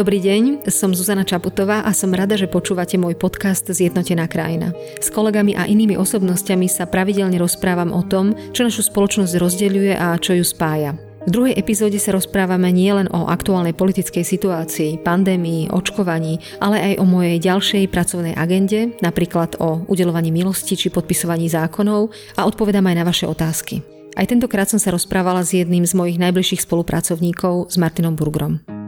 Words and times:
Dobrý 0.00 0.16
deň, 0.16 0.64
som 0.72 0.96
Zuzana 0.96 1.28
Čaputová 1.28 1.84
a 1.84 1.92
som 1.92 2.08
rada, 2.16 2.32
že 2.32 2.48
počúvate 2.48 2.96
môj 2.96 3.20
podcast 3.20 3.68
Zjednotená 3.68 4.32
krajina. 4.32 4.72
S 4.96 5.12
kolegami 5.12 5.52
a 5.52 5.68
inými 5.68 5.92
osobnostiami 6.00 6.72
sa 6.72 6.88
pravidelne 6.88 7.36
rozprávam 7.36 7.92
o 7.92 8.00
tom, 8.00 8.32
čo 8.56 8.64
našu 8.64 8.88
spoločnosť 8.88 9.36
rozdeľuje 9.36 9.92
a 10.00 10.16
čo 10.16 10.32
ju 10.32 10.40
spája. 10.40 10.96
V 11.28 11.36
druhej 11.36 11.52
epizóde 11.52 12.00
sa 12.00 12.16
rozprávame 12.16 12.72
nielen 12.72 13.12
o 13.12 13.28
aktuálnej 13.28 13.76
politickej 13.76 14.24
situácii, 14.24 15.04
pandémii, 15.04 15.68
očkovaní, 15.68 16.40
ale 16.64 16.80
aj 16.80 16.92
o 16.96 17.04
mojej 17.04 17.36
ďalšej 17.36 17.92
pracovnej 17.92 18.32
agende, 18.32 18.96
napríklad 19.04 19.60
o 19.60 19.84
udelovaní 19.84 20.32
milosti 20.32 20.80
či 20.80 20.88
podpisovaní 20.88 21.52
zákonov 21.52 22.08
a 22.40 22.48
odpovedám 22.48 22.88
aj 22.88 22.96
na 22.96 23.04
vaše 23.04 23.28
otázky. 23.28 23.84
Aj 24.16 24.24
tentokrát 24.24 24.64
som 24.64 24.80
sa 24.80 24.96
rozprávala 24.96 25.44
s 25.44 25.52
jedným 25.52 25.84
z 25.84 25.92
mojich 25.92 26.16
najbližších 26.16 26.64
spolupracovníkov, 26.64 27.68
s 27.68 27.76
Martinom 27.76 28.16
Burgrom. 28.16 28.79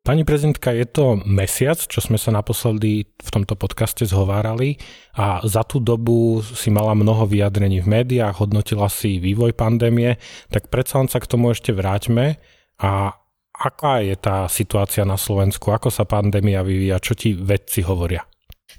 Pani 0.00 0.24
prezidentka, 0.24 0.72
je 0.72 0.88
to 0.88 1.20
mesiac, 1.28 1.76
čo 1.76 2.00
sme 2.00 2.16
sa 2.16 2.32
naposledy 2.32 3.04
v 3.04 3.28
tomto 3.28 3.52
podcaste 3.52 4.08
zhovárali 4.08 4.80
a 5.12 5.44
za 5.44 5.60
tú 5.60 5.76
dobu 5.76 6.40
si 6.40 6.72
mala 6.72 6.96
mnoho 6.96 7.28
vyjadrení 7.28 7.84
v 7.84 8.00
médiách, 8.00 8.40
hodnotila 8.40 8.88
si 8.88 9.20
vývoj 9.20 9.52
pandémie, 9.52 10.16
tak 10.48 10.72
predsa 10.72 11.04
len 11.04 11.08
sa 11.12 11.20
k 11.20 11.28
tomu 11.28 11.52
ešte 11.52 11.76
vráťme. 11.76 12.40
A 12.80 13.12
aká 13.52 14.00
je 14.00 14.16
tá 14.16 14.48
situácia 14.48 15.04
na 15.04 15.20
Slovensku, 15.20 15.68
ako 15.68 15.92
sa 15.92 16.08
pandémia 16.08 16.64
vyvíja, 16.64 16.96
čo 16.96 17.12
ti 17.12 17.36
vedci 17.36 17.84
hovoria? 17.84 18.24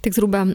Tak 0.02 0.18
zhruba 0.18 0.50
e, 0.50 0.54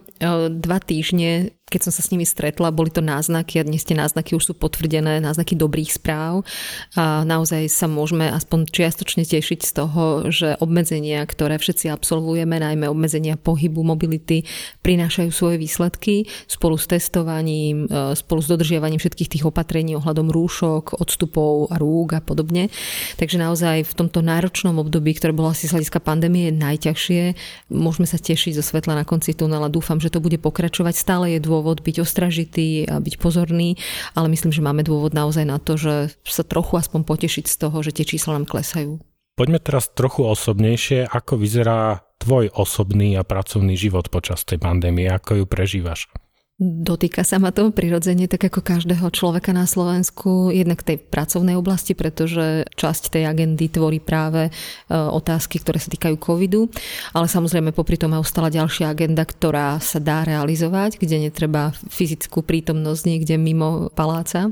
dva 0.50 0.78
týždne 0.82 1.55
keď 1.66 1.90
som 1.90 1.98
sa 1.98 1.98
s 1.98 2.14
nimi 2.14 2.22
stretla, 2.22 2.70
boli 2.70 2.94
to 2.94 3.02
náznaky 3.02 3.58
a 3.58 3.66
dnes 3.66 3.82
tie 3.82 3.98
náznaky 3.98 4.38
už 4.38 4.44
sú 4.46 4.54
potvrdené, 4.54 5.18
náznaky 5.18 5.58
dobrých 5.58 5.98
správ 5.98 6.46
a 6.94 7.26
naozaj 7.26 7.66
sa 7.66 7.90
môžeme 7.90 8.30
aspoň 8.30 8.70
čiastočne 8.70 9.26
tešiť 9.26 9.66
z 9.66 9.72
toho, 9.74 10.30
že 10.30 10.54
obmedzenia, 10.62 11.26
ktoré 11.26 11.58
všetci 11.58 11.90
absolvujeme, 11.90 12.62
najmä 12.62 12.86
obmedzenia 12.86 13.34
pohybu, 13.34 13.82
mobility, 13.82 14.46
prinášajú 14.86 15.34
svoje 15.34 15.58
výsledky 15.58 16.30
spolu 16.46 16.78
s 16.78 16.86
testovaním, 16.86 17.90
e, 17.90 18.14
spolu 18.14 18.38
s 18.38 18.46
dodržiavaním 18.46 19.02
všetkých 19.02 19.34
tých 19.34 19.44
opatrení 19.50 19.98
ohľadom 19.98 20.30
rúšok, 20.30 21.02
odstupov 21.02 21.74
a 21.74 21.82
rúk 21.82 22.14
a 22.14 22.22
podobne. 22.22 22.70
Takže 23.18 23.42
naozaj 23.42 23.90
v 23.90 24.06
tomto 24.06 24.22
náročnom 24.22 24.78
období, 24.78 25.18
ktoré 25.18 25.34
bolo 25.34 25.50
asi 25.50 25.66
z 25.66 25.74
hľadiska 25.74 25.98
pandémie 25.98 26.54
najťažšie, 26.54 27.34
môžeme 27.74 28.06
sa 28.06 28.22
tešiť 28.22 28.54
zo 28.54 28.62
svetla 28.62 29.02
na 29.02 29.02
konci 29.02 29.34
tunela. 29.34 29.66
Dúfam, 29.66 29.98
že 29.98 30.14
to 30.14 30.22
bude 30.22 30.38
pokračovať. 30.38 30.94
Stále 30.94 31.34
je 31.34 31.42
dôvod 31.42 31.55
dôvod 31.56 31.80
byť 31.80 32.04
ostražitý 32.04 32.84
a 32.84 33.00
byť 33.00 33.16
pozorný, 33.16 33.80
ale 34.12 34.28
myslím, 34.28 34.52
že 34.52 34.60
máme 34.60 34.84
dôvod 34.84 35.16
naozaj 35.16 35.48
na 35.48 35.56
to, 35.56 35.80
že 35.80 36.12
sa 36.28 36.44
trochu 36.44 36.76
aspoň 36.76 37.08
potešiť 37.08 37.48
z 37.48 37.56
toho, 37.56 37.80
že 37.80 37.96
tie 37.96 38.04
čísla 38.04 38.36
nám 38.36 38.44
klesajú. 38.44 39.00
Poďme 39.40 39.56
teraz 39.56 39.88
trochu 39.88 40.28
osobnejšie, 40.28 41.08
ako 41.08 41.40
vyzerá 41.40 42.04
tvoj 42.20 42.52
osobný 42.52 43.16
a 43.16 43.24
pracovný 43.24 43.72
život 43.76 44.12
počas 44.12 44.44
tej 44.44 44.60
pandémie, 44.60 45.08
ako 45.08 45.40
ju 45.40 45.44
prežívaš? 45.48 46.12
Dotýka 46.56 47.20
sa 47.20 47.36
ma 47.36 47.52
to 47.52 47.68
prirodzene, 47.68 48.32
tak 48.32 48.48
ako 48.48 48.64
každého 48.64 49.12
človeka 49.12 49.52
na 49.52 49.68
Slovensku, 49.68 50.48
jednak 50.48 50.80
tej 50.80 50.96
pracovnej 50.96 51.52
oblasti, 51.52 51.92
pretože 51.92 52.64
časť 52.72 53.12
tej 53.12 53.28
agendy 53.28 53.68
tvorí 53.68 54.00
práve 54.00 54.48
e, 54.48 54.50
otázky, 54.88 55.60
ktoré 55.60 55.76
sa 55.76 55.92
týkajú 55.92 56.16
covidu, 56.16 56.72
ale 57.12 57.28
samozrejme 57.28 57.76
popri 57.76 58.00
tom 58.00 58.16
ostala 58.16 58.48
ďalšia 58.48 58.88
agenda, 58.88 59.28
ktorá 59.28 59.76
sa 59.84 60.00
dá 60.00 60.24
realizovať, 60.24 60.96
kde 60.96 61.28
netreba 61.28 61.76
fyzickú 61.92 62.40
prítomnosť 62.40 63.02
niekde 63.04 63.36
mimo 63.36 63.92
paláca. 63.92 64.48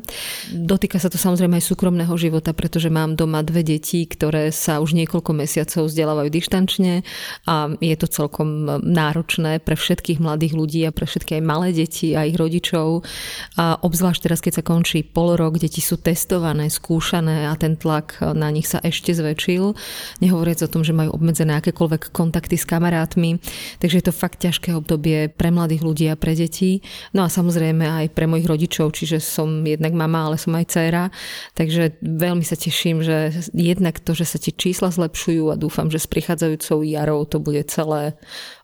Dotýka 0.53 1.00
sa 1.00 1.09
to 1.09 1.16
samozrejme 1.16 1.56
aj 1.56 1.64
súkromného 1.72 2.12
života, 2.20 2.53
pretože 2.53 2.93
mám 2.93 3.16
doma 3.16 3.41
dve 3.41 3.64
deti, 3.64 4.04
ktoré 4.04 4.53
sa 4.53 4.84
už 4.84 4.93
niekoľko 4.93 5.32
mesiacov 5.32 5.88
vzdelávajú 5.88 6.28
dištančne 6.28 7.00
a 7.48 7.72
je 7.81 7.97
to 7.97 8.12
celkom 8.12 8.69
náročné 8.84 9.64
pre 9.64 9.72
všetkých 9.72 10.20
mladých 10.20 10.53
ľudí 10.53 10.84
a 10.84 10.93
pre 10.93 11.09
všetky 11.09 11.41
aj 11.41 11.48
malé 11.48 11.72
deti 11.72 11.94
detí 11.94 12.19
a 12.19 12.27
ich 12.27 12.34
rodičov. 12.34 13.06
A 13.55 13.78
obzvlášť 13.78 14.27
teraz, 14.27 14.43
keď 14.43 14.59
sa 14.59 14.66
končí 14.66 15.06
pol 15.06 15.38
rok, 15.38 15.62
deti 15.62 15.78
sú 15.78 15.94
testované, 16.03 16.66
skúšané 16.66 17.47
a 17.47 17.55
ten 17.55 17.78
tlak 17.78 18.19
na 18.34 18.50
nich 18.50 18.66
sa 18.66 18.82
ešte 18.82 19.15
zväčšil. 19.15 19.78
Nehovoriac 20.19 20.66
o 20.66 20.72
tom, 20.72 20.82
že 20.82 20.91
majú 20.91 21.15
obmedzené 21.15 21.55
akékoľvek 21.62 22.10
kontakty 22.10 22.59
s 22.59 22.66
kamarátmi. 22.66 23.38
Takže 23.78 24.03
je 24.03 24.06
to 24.10 24.10
fakt 24.10 24.43
ťažké 24.43 24.75
obdobie 24.75 25.31
pre 25.31 25.55
mladých 25.55 25.87
ľudí 25.87 26.10
a 26.10 26.19
pre 26.19 26.34
deti. 26.34 26.82
No 27.15 27.22
a 27.22 27.31
samozrejme 27.31 27.87
aj 27.87 28.06
pre 28.11 28.26
mojich 28.26 28.50
rodičov, 28.50 28.91
čiže 28.91 29.22
som 29.22 29.62
jednak 29.62 29.94
mama, 29.94 30.26
ale 30.26 30.37
som 30.41 30.50
aj 30.59 30.66
dcéra. 30.66 31.15
Takže 31.55 32.03
veľmi 32.03 32.43
sa 32.43 32.59
teším, 32.59 33.06
že 33.06 33.31
jednak 33.55 34.03
to, 34.03 34.19
že 34.19 34.26
sa 34.26 34.43
tie 34.43 34.50
čísla 34.50 34.91
zlepšujú 34.91 35.55
a 35.55 35.61
dúfam, 35.61 35.87
že 35.93 36.03
s 36.03 36.11
prichádzajúcou 36.11 36.82
jarou 36.82 37.22
to 37.28 37.38
bude 37.38 37.62
celé 37.71 38.19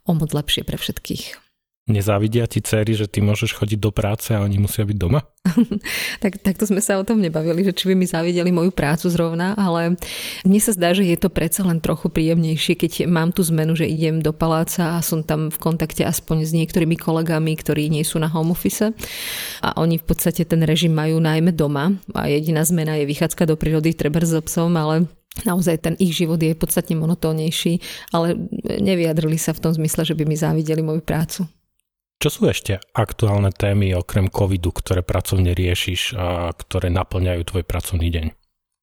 o 0.09 0.17
moc 0.17 0.33
lepšie 0.33 0.65
pre 0.65 0.81
všetkých. 0.81 1.50
Nezávidia 1.91 2.47
ti 2.47 2.63
céry, 2.63 2.95
že 2.95 3.11
ty 3.11 3.19
môžeš 3.19 3.59
chodiť 3.59 3.83
do 3.83 3.91
práce 3.91 4.31
a 4.31 4.47
oni 4.47 4.63
musia 4.63 4.87
byť 4.87 4.95
doma? 4.95 5.27
tak, 6.23 6.39
takto 6.39 6.63
sme 6.63 6.79
sa 6.79 7.03
o 7.03 7.03
tom 7.03 7.19
nebavili, 7.19 7.67
že 7.67 7.75
či 7.75 7.91
by 7.91 7.95
mi 7.99 8.07
závideli 8.07 8.55
moju 8.55 8.71
prácu 8.71 9.11
zrovna, 9.11 9.59
ale 9.59 9.99
mne 10.47 10.61
sa 10.63 10.71
zdá, 10.71 10.95
že 10.95 11.03
je 11.03 11.19
to 11.19 11.27
predsa 11.35 11.67
len 11.67 11.83
trochu 11.83 12.07
príjemnejšie, 12.07 12.79
keď 12.79 12.93
mám 13.11 13.35
tú 13.35 13.43
zmenu, 13.51 13.75
že 13.75 13.91
idem 13.91 14.23
do 14.23 14.31
paláca 14.31 14.95
a 14.95 15.03
som 15.03 15.27
tam 15.27 15.51
v 15.51 15.59
kontakte 15.59 16.07
aspoň 16.07 16.47
s 16.47 16.55
niektorými 16.55 16.95
kolegami, 16.95 17.59
ktorí 17.59 17.91
nie 17.91 18.07
sú 18.07 18.23
na 18.23 18.31
home 18.31 18.55
office 18.55 18.95
a 19.59 19.69
oni 19.75 19.99
v 19.99 20.07
podstate 20.07 20.47
ten 20.47 20.63
režim 20.63 20.95
majú 20.95 21.19
najmä 21.19 21.51
doma 21.51 21.91
a 22.15 22.31
jediná 22.31 22.63
zmena 22.63 22.95
je 23.03 23.11
vychádzka 23.11 23.51
do 23.51 23.59
prírody, 23.59 23.99
treba 23.99 24.23
s 24.23 24.31
obsom, 24.31 24.79
ale 24.79 25.11
naozaj 25.43 25.83
ten 25.83 25.95
ich 25.99 26.15
život 26.15 26.39
je 26.39 26.55
podstatne 26.55 26.95
monotónejší, 26.95 27.83
ale 28.15 28.39
nevyjadrili 28.79 29.39
sa 29.43 29.51
v 29.51 29.63
tom 29.67 29.73
zmysle, 29.75 30.07
že 30.07 30.15
by 30.15 30.23
mi 30.23 30.39
závideli 30.39 30.83
moju 30.87 31.03
prácu. 31.03 31.51
Čo 32.21 32.29
sú 32.29 32.53
ešte 32.53 32.77
aktuálne 32.93 33.49
témy 33.49 33.97
okrem 33.97 34.29
covidu, 34.29 34.77
ktoré 34.77 35.01
pracovne 35.01 35.57
riešiš 35.57 36.21
a 36.21 36.53
ktoré 36.53 36.93
naplňajú 36.93 37.41
tvoj 37.49 37.65
pracovný 37.65 38.13
deň? 38.13 38.27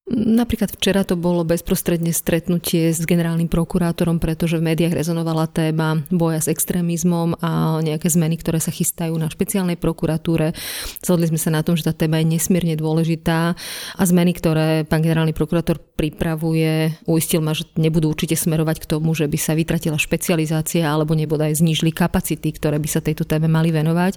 Napríklad 0.08 0.72
včera 0.72 1.04
to 1.04 1.20
bolo 1.20 1.44
bezprostredne 1.44 2.16
stretnutie 2.16 2.96
s 2.96 3.04
generálnym 3.04 3.52
prokurátorom, 3.52 4.24
pretože 4.24 4.56
v 4.56 4.72
médiách 4.72 4.96
rezonovala 4.96 5.52
téma 5.52 6.00
boja 6.08 6.40
s 6.40 6.48
extrémizmom 6.48 7.36
a 7.44 7.84
nejaké 7.84 8.08
zmeny, 8.08 8.40
ktoré 8.40 8.64
sa 8.64 8.72
chystajú 8.72 9.12
na 9.20 9.28
špeciálnej 9.28 9.76
prokuratúre. 9.76 10.56
Zhodli 11.04 11.28
sme 11.28 11.36
sa 11.36 11.52
na 11.52 11.60
tom, 11.60 11.76
že 11.76 11.92
tá 11.92 11.92
téma 11.92 12.24
je 12.24 12.40
nesmierne 12.40 12.80
dôležitá 12.80 13.60
a 14.00 14.04
zmeny, 14.08 14.32
ktoré 14.32 14.88
pán 14.88 15.04
generálny 15.04 15.36
prokurátor 15.36 15.76
pripravuje, 16.00 16.96
uistil 17.04 17.44
ma, 17.44 17.52
že 17.52 17.68
nebudú 17.76 18.08
určite 18.08 18.40
smerovať 18.40 18.88
k 18.88 18.90
tomu, 18.96 19.12
že 19.12 19.28
by 19.28 19.36
sa 19.36 19.60
vytratila 19.60 20.00
špecializácia 20.00 20.88
alebo 20.88 21.20
nebodaj 21.20 21.60
znížili 21.60 21.92
kapacity, 21.92 22.56
ktoré 22.56 22.80
by 22.80 22.88
sa 22.88 23.04
tejto 23.04 23.28
téme 23.28 23.52
mali 23.52 23.76
venovať. 23.76 24.16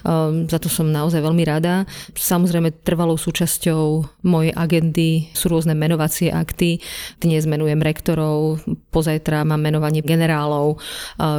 Um, 0.00 0.48
za 0.48 0.56
to 0.56 0.72
som 0.72 0.88
naozaj 0.88 1.20
veľmi 1.20 1.44
rada. 1.44 1.84
Samozrejme 2.16 2.80
trvalou 2.86 3.20
súčasťou 3.20 4.06
mojej 4.24 4.56
agendy 4.56 5.25
sú 5.32 5.50
rôzne 5.50 5.74
menovacie 5.74 6.30
akty. 6.30 6.78
Dnes 7.18 7.48
menujem 7.48 7.80
rektorov, 7.80 8.62
pozajtra 8.90 9.42
mám 9.48 9.62
menovanie 9.62 10.04
generálov, 10.04 10.78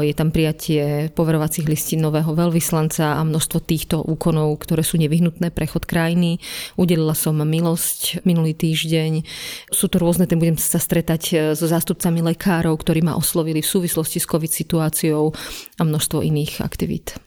je 0.04 0.14
tam 0.16 0.34
prijatie 0.34 1.14
poverovacích 1.14 1.68
listín 1.68 2.04
nového 2.04 2.34
veľvyslanca 2.34 3.20
a 3.20 3.22
množstvo 3.22 3.60
týchto 3.64 4.02
úkonov, 4.02 4.64
ktoré 4.64 4.82
sú 4.82 4.98
nevyhnutné 4.98 5.54
pre 5.54 5.68
chod 5.70 5.86
krajiny. 5.86 6.40
Udelila 6.80 7.14
som 7.14 7.38
milosť 7.38 8.24
minulý 8.24 8.58
týždeň. 8.58 9.24
Sú 9.72 9.88
to 9.88 10.02
rôzne, 10.02 10.26
ten 10.26 10.40
budem 10.40 10.58
sa 10.60 10.82
stretať 10.82 11.22
e, 11.32 11.36
so 11.54 11.66
zástupcami 11.68 12.24
lekárov, 12.34 12.76
ktorí 12.80 13.04
ma 13.04 13.16
oslovili 13.16 13.64
v 13.64 13.72
súvislosti 13.72 14.20
s 14.20 14.30
COVID 14.30 14.52
situáciou 14.52 15.32
a 15.78 15.82
množstvo 15.84 16.24
iných 16.24 16.64
aktivít. 16.64 17.20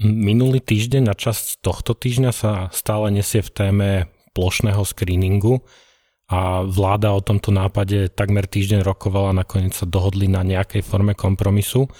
Minulý 0.00 0.64
týždeň 0.64 1.12
na 1.12 1.14
časť 1.14 1.60
tohto 1.60 1.92
týždňa 1.92 2.32
sa 2.32 2.52
stále 2.72 3.12
nesie 3.12 3.44
v 3.44 3.52
téme 3.52 3.88
plošného 4.32 4.80
screeningu 4.80 5.60
a 6.30 6.62
vláda 6.62 7.10
o 7.10 7.18
tomto 7.18 7.50
nápade 7.50 8.14
takmer 8.14 8.46
týždeň 8.46 8.86
rokovala, 8.86 9.34
nakoniec 9.34 9.74
sa 9.74 9.82
dohodli 9.82 10.30
na 10.30 10.46
nejakej 10.46 10.86
forme 10.86 11.18
kompromisu. 11.18 11.90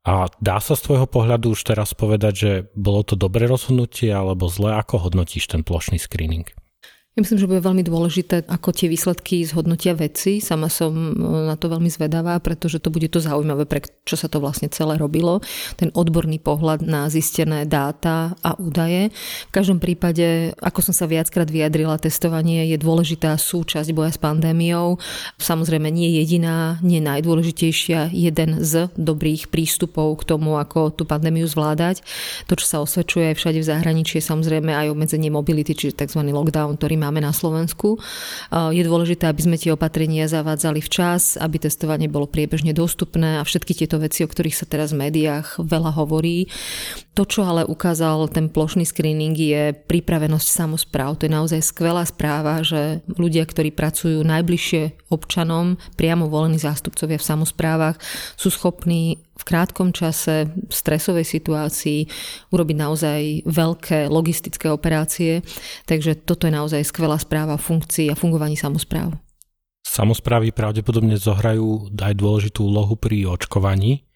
A 0.00 0.32
dá 0.40 0.56
sa 0.64 0.72
z 0.72 0.88
tvojho 0.88 1.04
pohľadu 1.04 1.52
už 1.52 1.60
teraz 1.68 1.92
povedať, 1.92 2.32
že 2.32 2.50
bolo 2.72 3.04
to 3.04 3.20
dobré 3.20 3.44
rozhodnutie 3.44 4.08
alebo 4.08 4.48
zle? 4.48 4.72
Ako 4.80 5.04
hodnotíš 5.04 5.52
ten 5.52 5.60
plošný 5.60 6.00
screening? 6.00 6.48
Ja 7.20 7.28
myslím, 7.28 7.44
že 7.44 7.52
bude 7.52 7.60
veľmi 7.60 7.84
dôležité, 7.84 8.48
ako 8.48 8.72
tie 8.72 8.88
výsledky 8.88 9.44
zhodnotia 9.44 9.92
veci. 9.92 10.40
Sama 10.40 10.72
som 10.72 10.88
e, 10.88 11.52
na 11.52 11.52
to 11.52 11.68
veľmi 11.68 11.92
zvedavá, 11.92 12.40
pretože 12.40 12.80
to 12.80 12.88
bude 12.88 13.12
to 13.12 13.20
zaujímavé, 13.20 13.68
pre 13.68 13.84
čo 14.08 14.16
sa 14.16 14.24
to 14.32 14.40
vlastne 14.40 14.72
celé 14.72 14.96
robilo. 14.96 15.44
Ten 15.76 15.92
odborný 15.92 16.40
pohľad 16.40 16.80
na 16.80 17.12
zistené 17.12 17.68
dáta 17.68 18.40
a 18.40 18.56
údaje. 18.56 19.12
V 19.12 19.52
každom 19.52 19.84
prípade, 19.84 20.56
ako 20.64 20.80
som 20.80 20.96
sa 20.96 21.04
viackrát 21.04 21.44
vyjadrila, 21.44 22.00
testovanie 22.00 22.72
je 22.72 22.80
dôležitá 22.80 23.36
súčasť 23.36 23.92
boja 23.92 24.16
s 24.16 24.16
pandémiou. 24.16 24.96
Samozrejme 25.36 25.92
nie 25.92 26.24
jediná, 26.24 26.80
nie 26.80 27.04
najdôležitejšia, 27.04 28.16
jeden 28.16 28.64
z 28.64 28.88
dobrých 28.96 29.52
prístupov 29.52 30.24
k 30.24 30.32
tomu, 30.32 30.56
ako 30.56 30.88
tú 30.96 31.04
pandémiu 31.04 31.44
zvládať. 31.44 32.00
To, 32.48 32.56
čo 32.56 32.64
sa 32.64 32.80
osvedčuje 32.80 33.28
aj 33.28 33.36
všade 33.36 33.60
v 33.60 33.68
zahraničí, 33.76 34.16
je 34.16 34.24
samozrejme 34.24 34.72
aj 34.72 34.88
obmedzenie 34.88 35.28
mobility, 35.28 35.76
čiže 35.76 36.00
tzv. 36.00 36.24
lockdown, 36.24 36.80
ktorý 36.80 36.96
má 36.96 37.09
máme 37.10 37.26
na 37.26 37.34
Slovensku. 37.34 37.98
Je 38.54 38.86
dôležité, 38.86 39.26
aby 39.26 39.42
sme 39.42 39.58
tie 39.58 39.74
opatrenia 39.74 40.30
zavádzali 40.30 40.78
včas, 40.78 41.34
aby 41.34 41.58
testovanie 41.58 42.06
bolo 42.06 42.30
priebežne 42.30 42.70
dostupné 42.70 43.42
a 43.42 43.44
všetky 43.44 43.74
tieto 43.74 43.98
veci, 43.98 44.22
o 44.22 44.30
ktorých 44.30 44.54
sa 44.54 44.70
teraz 44.70 44.94
v 44.94 45.10
médiách 45.10 45.58
veľa 45.58 45.90
hovorí. 45.98 46.46
To, 47.18 47.26
čo 47.26 47.42
ale 47.42 47.66
ukázal 47.66 48.30
ten 48.30 48.46
plošný 48.46 48.86
screening, 48.86 49.34
je 49.34 49.74
pripravenosť 49.74 50.46
samozpráv. 50.46 51.18
To 51.18 51.26
je 51.26 51.34
naozaj 51.34 51.60
skvelá 51.66 52.06
správa, 52.06 52.62
že 52.62 53.02
ľudia, 53.10 53.42
ktorí 53.42 53.74
pracujú 53.74 54.22
najbližšie 54.22 55.10
občanom, 55.10 55.74
priamo 55.98 56.30
volení 56.30 56.62
zástupcovia 56.62 57.18
v 57.18 57.26
samozprávach, 57.26 57.98
sú 58.38 58.54
schopní 58.54 59.18
v 59.40 59.48
krátkom 59.48 59.96
čase, 59.96 60.52
v 60.52 60.72
stresovej 60.72 61.24
situácii 61.24 62.04
urobiť 62.52 62.76
naozaj 62.76 63.20
veľké 63.48 64.12
logistické 64.12 64.68
operácie. 64.68 65.40
Takže 65.88 66.20
toto 66.28 66.44
je 66.44 66.52
naozaj 66.52 66.84
skvelá 66.84 67.16
správa 67.16 67.56
funkcií 67.56 68.12
a 68.12 68.18
fungovaní 68.18 68.60
samozpráv. 68.60 69.16
Samozprávy 69.80 70.52
pravdepodobne 70.52 71.16
zohrajú 71.16 71.90
aj 71.96 72.14
dôležitú 72.14 72.68
úlohu 72.68 72.94
pri 72.94 73.26
očkovaní. 73.26 74.06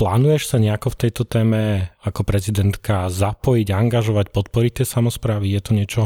Plánuješ 0.00 0.48
sa 0.48 0.56
nejako 0.56 0.96
v 0.96 1.00
tejto 1.06 1.22
téme 1.28 1.92
ako 2.00 2.24
prezidentka 2.24 3.12
zapojiť, 3.12 3.68
angažovať, 3.68 4.32
podporiť 4.32 4.80
tie 4.80 4.86
samozprávy? 4.88 5.52
Je 5.52 5.60
to 5.60 5.72
niečo, 5.76 6.02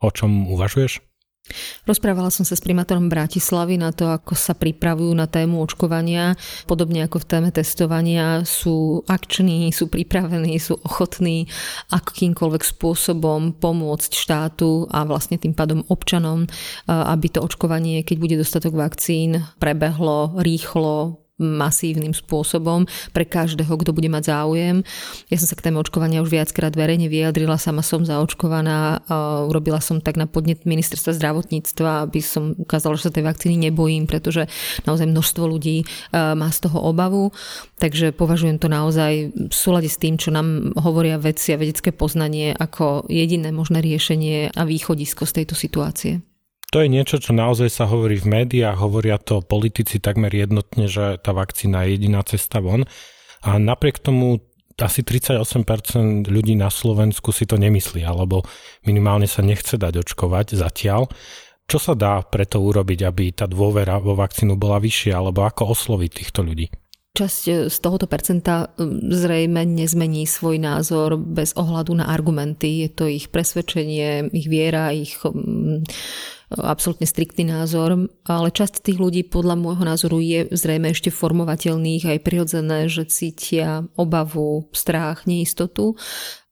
o 0.00 0.08
čom 0.08 0.48
uvažuješ? 0.48 1.05
Rozprávala 1.86 2.30
som 2.34 2.42
sa 2.42 2.58
s 2.58 2.64
primátorom 2.64 3.06
Bratislavy 3.06 3.78
na 3.78 3.94
to, 3.94 4.10
ako 4.10 4.34
sa 4.34 4.54
pripravujú 4.54 5.14
na 5.14 5.30
tému 5.30 5.62
očkovania. 5.62 6.34
Podobne 6.66 7.06
ako 7.06 7.22
v 7.22 7.28
téme 7.30 7.50
testovania 7.54 8.42
sú 8.42 9.06
akční, 9.06 9.70
sú 9.70 9.86
pripravení, 9.86 10.58
sú 10.58 10.74
ochotní 10.82 11.46
akýmkoľvek 11.94 12.62
spôsobom 12.66 13.54
pomôcť 13.56 14.10
štátu 14.10 14.90
a 14.90 15.06
vlastne 15.06 15.38
tým 15.38 15.54
pádom 15.54 15.86
občanom, 15.86 16.50
aby 16.86 17.26
to 17.30 17.42
očkovanie, 17.42 18.02
keď 18.02 18.16
bude 18.18 18.36
dostatok 18.38 18.74
vakcín, 18.74 19.46
prebehlo 19.62 20.34
rýchlo, 20.42 21.25
masívnym 21.36 22.16
spôsobom 22.16 22.88
pre 23.12 23.28
každého, 23.28 23.68
kto 23.68 23.92
bude 23.92 24.08
mať 24.08 24.32
záujem. 24.32 24.80
Ja 25.28 25.36
som 25.36 25.48
sa 25.48 25.56
k 25.56 25.68
téme 25.68 25.80
očkovania 25.84 26.24
už 26.24 26.32
viackrát 26.32 26.72
verejne 26.72 27.12
vyjadrila, 27.12 27.60
sama 27.60 27.84
som 27.84 28.08
zaočkovaná, 28.08 29.04
urobila 29.44 29.80
som 29.84 30.00
tak 30.00 30.16
na 30.16 30.24
podnet 30.24 30.64
ministerstva 30.64 31.12
zdravotníctva, 31.12 32.08
aby 32.08 32.20
som 32.24 32.56
ukázala, 32.56 32.96
že 32.96 33.08
sa 33.08 33.14
tej 33.14 33.28
vakcíny 33.28 33.68
nebojím, 33.68 34.08
pretože 34.08 34.48
naozaj 34.88 35.12
množstvo 35.12 35.44
ľudí 35.44 35.84
má 36.12 36.48
z 36.48 36.58
toho 36.64 36.80
obavu, 36.80 37.36
takže 37.76 38.16
považujem 38.16 38.56
to 38.56 38.72
naozaj 38.72 39.28
v 39.32 39.54
súlade 39.54 39.92
s 39.92 40.00
tým, 40.00 40.16
čo 40.16 40.32
nám 40.32 40.72
hovoria 40.80 41.20
vedci 41.20 41.52
a 41.52 41.60
vedecké 41.60 41.92
poznanie 41.92 42.56
ako 42.56 43.04
jediné 43.12 43.52
možné 43.52 43.84
riešenie 43.84 44.56
a 44.56 44.62
východisko 44.64 45.28
z 45.28 45.32
tejto 45.42 45.52
situácie. 45.52 46.24
To 46.74 46.82
je 46.82 46.90
niečo, 46.90 47.22
čo 47.22 47.30
naozaj 47.30 47.70
sa 47.70 47.86
hovorí 47.86 48.18
v 48.18 48.42
médiách, 48.42 48.82
hovoria 48.82 49.22
to 49.22 49.38
politici 49.38 50.02
takmer 50.02 50.34
jednotne, 50.34 50.90
že 50.90 51.14
tá 51.22 51.30
vakcína 51.30 51.86
je 51.86 51.94
jediná 51.94 52.26
cesta 52.26 52.58
von. 52.58 52.82
A 53.46 53.54
napriek 53.62 54.02
tomu 54.02 54.42
asi 54.76 55.00
38% 55.00 56.28
ľudí 56.28 56.58
na 56.58 56.68
Slovensku 56.68 57.32
si 57.32 57.48
to 57.48 57.56
nemyslí, 57.56 58.04
alebo 58.04 58.44
minimálne 58.84 59.24
sa 59.30 59.40
nechce 59.40 59.78
dať 59.78 60.04
očkovať 60.04 60.58
zatiaľ. 60.58 61.08
Čo 61.66 61.78
sa 61.82 61.94
dá 61.98 62.20
preto 62.22 62.62
urobiť, 62.62 63.00
aby 63.06 63.24
tá 63.34 63.46
dôvera 63.46 63.98
vo 63.98 64.14
vakcínu 64.18 64.58
bola 64.58 64.82
vyššia, 64.82 65.18
alebo 65.18 65.46
ako 65.46 65.72
osloviť 65.74 66.10
týchto 66.12 66.42
ľudí? 66.44 66.66
Časť 67.16 67.42
e, 67.48 67.52
z 67.72 67.76
tohoto 67.80 68.04
percenta 68.06 68.68
e, 68.76 68.84
zrejme 69.10 69.64
nezmení 69.64 70.28
svoj 70.28 70.60
názor 70.60 71.16
bez 71.16 71.56
ohľadu 71.56 71.96
na 71.96 72.12
argumenty. 72.12 72.84
Je 72.84 72.90
to 72.92 73.08
ich 73.08 73.32
presvedčenie, 73.32 74.28
ich 74.30 74.46
viera, 74.46 74.92
ich 74.92 75.16
absolútne 76.50 77.10
striktný 77.10 77.50
názor, 77.50 78.06
ale 78.22 78.48
časť 78.54 78.86
tých 78.86 78.98
ľudí 79.02 79.26
podľa 79.26 79.58
môjho 79.58 79.82
názoru 79.82 80.22
je 80.22 80.46
zrejme 80.54 80.94
ešte 80.94 81.10
formovateľných 81.10 82.06
aj 82.06 82.18
prirodzené, 82.22 82.86
že 82.86 83.10
cítia 83.10 83.86
obavu, 83.98 84.70
strach, 84.70 85.26
neistotu 85.26 85.98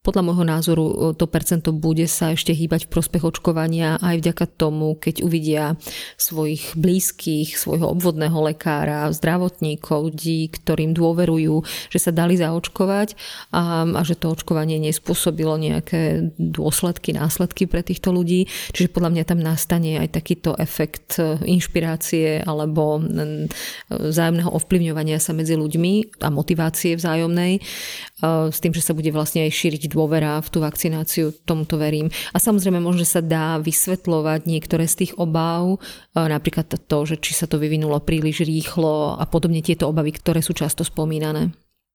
podľa 0.04 0.22
môjho 0.22 0.44
názoru 0.44 0.84
e, 0.84 0.94
to 1.16 1.24
percento 1.24 1.72
bude 1.72 2.04
sa 2.04 2.36
ešte 2.36 2.52
hýbať 2.52 2.86
v 2.86 2.92
prospech 2.92 3.24
očkovania 3.24 3.96
aj 4.04 4.20
vďaka 4.20 4.44
tomu, 4.60 5.00
keď 5.00 5.24
uvidia 5.24 5.80
svojich 6.20 6.76
blízkych, 6.76 7.56
svojho 7.56 7.88
obvodného 7.88 8.36
lekára, 8.44 9.08
zdravotníkov, 9.16 10.14
ľudí, 10.14 10.52
ktorým 10.52 10.92
dôverujú, 10.92 11.64
že 11.88 11.98
sa 11.98 12.12
dali 12.12 12.36
zaočkovať 12.36 13.16
a, 13.56 13.88
a 13.88 14.02
že 14.04 14.20
to 14.20 14.30
očkovanie 14.30 14.76
nespôsobilo 14.76 15.56
nejaké 15.56 16.30
dôsledky, 16.36 17.16
následky 17.16 17.64
pre 17.64 17.80
týchto 17.80 18.12
ľudí. 18.12 18.46
Čiže 18.76 18.92
podľa 18.92 19.10
mňa 19.16 19.24
tam 19.24 19.40
nastane 19.40 19.98
aj 20.04 20.20
takýto 20.20 20.52
efekt 20.60 21.16
e, 21.16 21.40
inšpirácie 21.48 22.44
alebo 22.44 23.00
vzájomného 23.88 24.52
ovplyvňovania 24.52 25.16
sa 25.16 25.32
medzi 25.32 25.56
ľuďmi 25.56 26.20
a 26.20 26.28
motivácie 26.28 26.94
vzájomnej 26.94 27.58
e, 27.58 27.60
s 28.52 28.58
tým, 28.60 28.76
že 28.76 28.84
sa 28.84 28.92
bude 28.92 29.08
vlastne 29.08 29.48
aj 29.48 29.52
šíriť 29.56 29.93
dôvera 29.94 30.42
v 30.42 30.48
tú 30.50 30.58
vakcináciu, 30.58 31.30
tomuto 31.46 31.78
verím. 31.78 32.10
A 32.34 32.42
samozrejme 32.42 32.82
možno 32.82 33.06
sa 33.06 33.22
dá 33.22 33.62
vysvetľovať 33.62 34.50
niektoré 34.50 34.90
z 34.90 35.06
tých 35.06 35.12
obáv, 35.14 35.78
e, 35.78 36.18
napríklad 36.18 36.66
to, 36.74 36.98
že 37.06 37.22
či 37.22 37.32
sa 37.38 37.46
to 37.46 37.62
vyvinulo 37.62 38.02
príliš 38.02 38.42
rýchlo 38.42 39.14
a 39.14 39.24
podobne 39.30 39.62
tieto 39.62 39.86
obavy, 39.86 40.10
ktoré 40.10 40.42
sú 40.42 40.50
často 40.52 40.82
spomínané. 40.82 41.54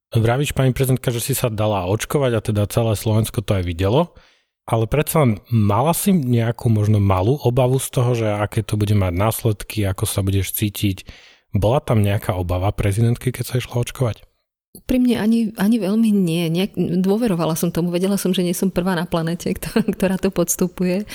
Vravíš, 0.10 0.58
pani 0.58 0.74
prezidentka, 0.74 1.14
že 1.14 1.22
si 1.22 1.34
sa 1.38 1.54
dala 1.54 1.86
očkovať 1.86 2.32
a 2.34 2.42
teda 2.42 2.64
celé 2.66 2.98
Slovensko 2.98 3.46
to 3.46 3.62
aj 3.62 3.64
videlo, 3.68 4.18
ale 4.66 4.90
predsa 4.90 5.38
mala 5.54 5.94
si 5.94 6.14
nejakú 6.14 6.66
možno 6.70 6.98
malú 6.98 7.38
obavu 7.42 7.78
z 7.78 7.90
toho, 7.94 8.12
že 8.18 8.26
aké 8.26 8.66
to 8.66 8.74
bude 8.74 8.94
mať 8.98 9.14
následky, 9.14 9.86
ako 9.86 10.10
sa 10.10 10.26
budeš 10.26 10.58
cítiť. 10.58 11.06
Bola 11.54 11.82
tam 11.82 12.02
nejaká 12.06 12.38
obava 12.38 12.70
prezidentky, 12.74 13.34
keď 13.34 13.44
sa 13.46 13.56
išla 13.62 13.82
očkovať? 13.82 14.29
Úprimne 14.70 15.18
ani, 15.18 15.50
ani 15.58 15.82
veľmi 15.82 16.14
nie. 16.14 16.46
Nejak, 16.46 16.78
dôverovala 17.02 17.58
som 17.58 17.74
tomu, 17.74 17.90
vedela 17.90 18.22
som, 18.22 18.30
že 18.38 18.46
nie 18.46 18.54
som 18.54 18.70
prvá 18.70 18.94
na 18.94 19.10
planete, 19.10 19.50
ktorá, 19.98 20.22
to 20.22 20.30
podstupuje 20.30 21.10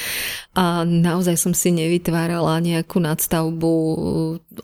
a 0.58 0.82
naozaj 0.82 1.38
som 1.38 1.54
si 1.54 1.70
nevytvárala 1.70 2.58
nejakú 2.58 2.98
nadstavbu 2.98 3.74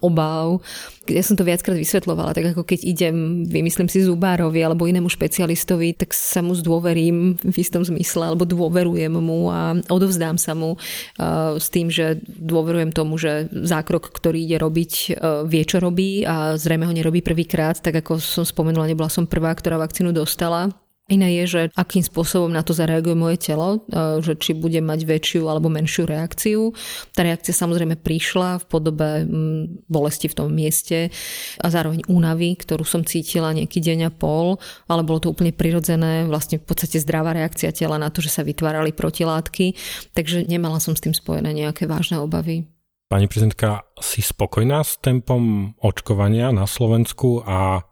obáv. 0.02 0.62
Ja 1.10 1.22
som 1.26 1.34
to 1.34 1.42
viackrát 1.42 1.74
vysvetlovala, 1.74 2.30
tak 2.34 2.54
ako 2.54 2.62
keď 2.62 2.86
idem, 2.86 3.42
vymyslím 3.50 3.90
si 3.90 4.06
zubárovi 4.06 4.62
alebo 4.62 4.86
inému 4.86 5.10
špecialistovi, 5.10 5.98
tak 5.98 6.14
sa 6.14 6.38
mu 6.38 6.54
zdôverím 6.54 7.34
v 7.42 7.56
istom 7.58 7.82
zmysle 7.82 8.30
alebo 8.30 8.46
dôverujem 8.46 9.10
mu 9.10 9.50
a 9.50 9.74
odovzdám 9.90 10.38
sa 10.38 10.54
mu 10.54 10.78
uh, 10.78 11.58
s 11.58 11.66
tým, 11.74 11.90
že 11.90 12.22
dôverujem 12.26 12.94
tomu, 12.94 13.18
že 13.18 13.50
zákrok, 13.50 14.14
ktorý 14.14 14.46
ide 14.46 14.62
robiť, 14.62 14.92
uh, 15.18 15.42
vie, 15.42 15.66
čo 15.66 15.82
robí 15.82 16.22
a 16.22 16.54
zrejme 16.54 16.86
ho 16.86 16.94
nerobí 16.94 17.18
prvýkrát, 17.26 17.82
tak 17.82 18.06
ako 18.06 18.22
som 18.22 18.46
spomenula 18.46 18.79
spomenula, 18.80 18.92
nebola 18.96 19.10
som 19.12 19.28
prvá, 19.28 19.52
ktorá 19.52 19.76
vakcínu 19.76 20.16
dostala. 20.16 20.72
Iné 21.10 21.42
je, 21.42 21.58
že 21.58 21.62
akým 21.74 22.06
spôsobom 22.06 22.54
na 22.54 22.62
to 22.62 22.70
zareaguje 22.70 23.18
moje 23.18 23.50
telo, 23.50 23.82
e, 23.90 24.22
že 24.22 24.38
či 24.38 24.54
bude 24.54 24.78
mať 24.78 25.02
väčšiu 25.10 25.50
alebo 25.50 25.66
menšiu 25.66 26.06
reakciu. 26.06 26.70
Tá 27.10 27.26
reakcia 27.26 27.50
samozrejme 27.50 27.98
prišla 27.98 28.62
v 28.62 28.64
podobe 28.70 29.08
mm, 29.26 29.90
bolesti 29.90 30.30
v 30.30 30.38
tom 30.38 30.54
mieste 30.54 31.10
a 31.58 31.66
zároveň 31.66 32.06
únavy, 32.06 32.54
ktorú 32.54 32.86
som 32.86 33.02
cítila 33.02 33.50
nejaký 33.50 33.82
deň 33.82 33.98
a 34.06 34.10
pol, 34.14 34.62
ale 34.86 35.02
bolo 35.02 35.18
to 35.18 35.34
úplne 35.34 35.50
prirodzené, 35.50 36.30
vlastne 36.30 36.62
v 36.62 36.66
podstate 36.70 37.02
zdravá 37.02 37.34
reakcia 37.34 37.74
tela 37.74 37.98
na 37.98 38.06
to, 38.14 38.22
že 38.22 38.30
sa 38.30 38.46
vytvárali 38.46 38.94
protilátky, 38.94 39.74
takže 40.14 40.46
nemala 40.46 40.78
som 40.78 40.94
s 40.94 41.02
tým 41.02 41.12
spojené 41.12 41.50
nejaké 41.50 41.90
vážne 41.90 42.22
obavy. 42.22 42.70
Pani 43.10 43.26
prezidentka, 43.26 43.82
si 43.98 44.22
spokojná 44.22 44.86
s 44.86 44.94
tempom 45.02 45.74
očkovania 45.82 46.54
na 46.54 46.70
Slovensku 46.70 47.42
a 47.42 47.89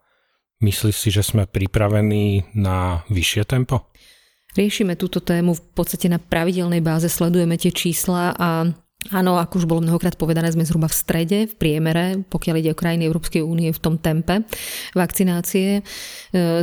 Myslíš 0.59 0.97
si, 0.99 1.09
že 1.15 1.23
sme 1.23 1.47
pripravení 1.47 2.51
na 2.59 3.07
vyššie 3.07 3.43
tempo? 3.47 3.95
Riešime 4.59 4.99
túto 4.99 5.23
tému 5.23 5.55
v 5.55 5.63
podstate 5.71 6.11
na 6.11 6.19
pravidelnej 6.19 6.83
báze, 6.83 7.07
sledujeme 7.07 7.55
tie 7.55 7.71
čísla 7.71 8.35
a 8.35 8.67
Áno, 9.15 9.39
ako 9.39 9.63
už 9.63 9.71
bolo 9.71 9.79
mnohokrát 9.79 10.19
povedané, 10.19 10.51
sme 10.51 10.67
zhruba 10.67 10.91
v 10.91 10.99
strede, 10.99 11.39
v 11.47 11.55
priemere, 11.55 12.19
pokiaľ 12.27 12.55
ide 12.59 12.75
o 12.75 12.81
krajiny 12.83 13.07
Európskej 13.07 13.47
únie 13.47 13.71
v 13.71 13.79
tom 13.79 13.95
tempe 13.95 14.43
vakcinácie. 14.91 15.79
E, 15.79 15.83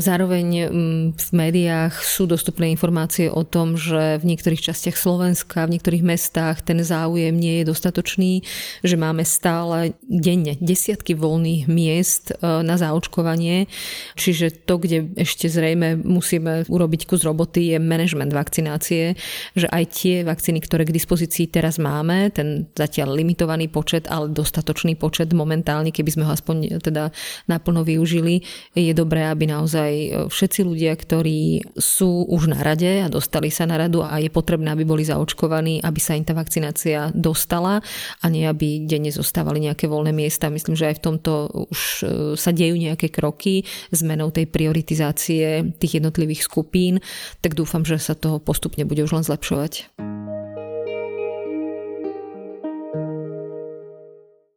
zároveň 0.04 0.68
v 1.16 1.30
médiách 1.32 1.96
sú 1.96 2.28
dostupné 2.28 2.68
informácie 2.76 3.32
o 3.32 3.48
tom, 3.48 3.80
že 3.80 4.20
v 4.20 4.36
niektorých 4.36 4.60
častiach 4.60 5.00
Slovenska, 5.00 5.64
v 5.64 5.80
niektorých 5.80 6.04
mestách 6.04 6.60
ten 6.60 6.84
záujem 6.84 7.32
nie 7.32 7.64
je 7.64 7.72
dostatočný, 7.72 8.44
že 8.84 9.00
máme 9.00 9.24
stále 9.24 9.96
denne 10.04 10.60
desiatky 10.60 11.16
voľných 11.16 11.72
miest 11.72 12.36
e, 12.36 12.52
na 12.68 12.76
zaočkovanie. 12.76 13.72
Čiže 14.20 14.68
to, 14.68 14.76
kde 14.84 15.08
ešte 15.16 15.48
zrejme 15.48 16.04
musíme 16.04 16.68
urobiť 16.68 17.08
kus 17.08 17.24
roboty, 17.24 17.72
je 17.72 17.80
management 17.80 18.36
vakcinácie, 18.36 19.16
že 19.56 19.72
aj 19.72 19.84
tie 19.96 20.16
vakcíny, 20.28 20.60
ktoré 20.60 20.84
k 20.84 20.92
dispozícii 20.92 21.48
teraz 21.48 21.80
máme, 21.80 22.25
ten 22.32 22.70
zatiaľ 22.74 23.18
limitovaný 23.18 23.70
počet, 23.70 24.08
ale 24.10 24.32
dostatočný 24.32 24.98
počet 24.98 25.32
momentálne, 25.36 25.92
keby 25.92 26.10
sme 26.16 26.24
ho 26.26 26.32
aspoň 26.32 26.82
teda 26.82 27.12
naplno 27.50 27.86
využili, 27.86 28.46
je 28.74 28.94
dobré, 28.96 29.28
aby 29.28 29.50
naozaj 29.50 29.92
všetci 30.30 30.62
ľudia, 30.66 30.94
ktorí 30.96 31.74
sú 31.76 32.26
už 32.30 32.52
na 32.52 32.60
rade 32.62 33.04
a 33.04 33.12
dostali 33.12 33.50
sa 33.50 33.68
na 33.70 33.78
radu 33.78 34.02
a 34.02 34.18
je 34.22 34.30
potrebné, 34.32 34.72
aby 34.72 34.88
boli 34.88 35.04
zaočkovaní, 35.06 35.82
aby 35.82 36.00
sa 36.00 36.18
im 36.18 36.26
tá 36.26 36.34
vakcinácia 36.34 37.12
dostala 37.14 37.82
a 38.22 38.26
nie 38.32 38.46
aby 38.48 38.88
denne 38.88 39.10
zostávali 39.12 39.66
nejaké 39.66 39.90
voľné 39.90 40.16
miesta. 40.16 40.54
Myslím, 40.54 40.78
že 40.78 40.90
aj 40.92 40.96
v 41.02 41.04
tomto 41.04 41.32
už 41.70 41.82
e, 41.82 42.06
sa 42.40 42.52
dejú 42.56 42.78
nejaké 42.78 43.12
kroky 43.12 43.66
zmenou 43.92 44.30
tej 44.32 44.48
prioritizácie 44.50 45.76
tých 45.78 46.02
jednotlivých 46.02 46.46
skupín, 46.46 47.04
tak 47.42 47.58
dúfam, 47.58 47.84
že 47.84 48.00
sa 48.00 48.14
to 48.14 48.38
postupne 48.40 48.86
bude 48.88 49.02
už 49.04 49.22
len 49.22 49.26
zlepšovať. 49.26 50.15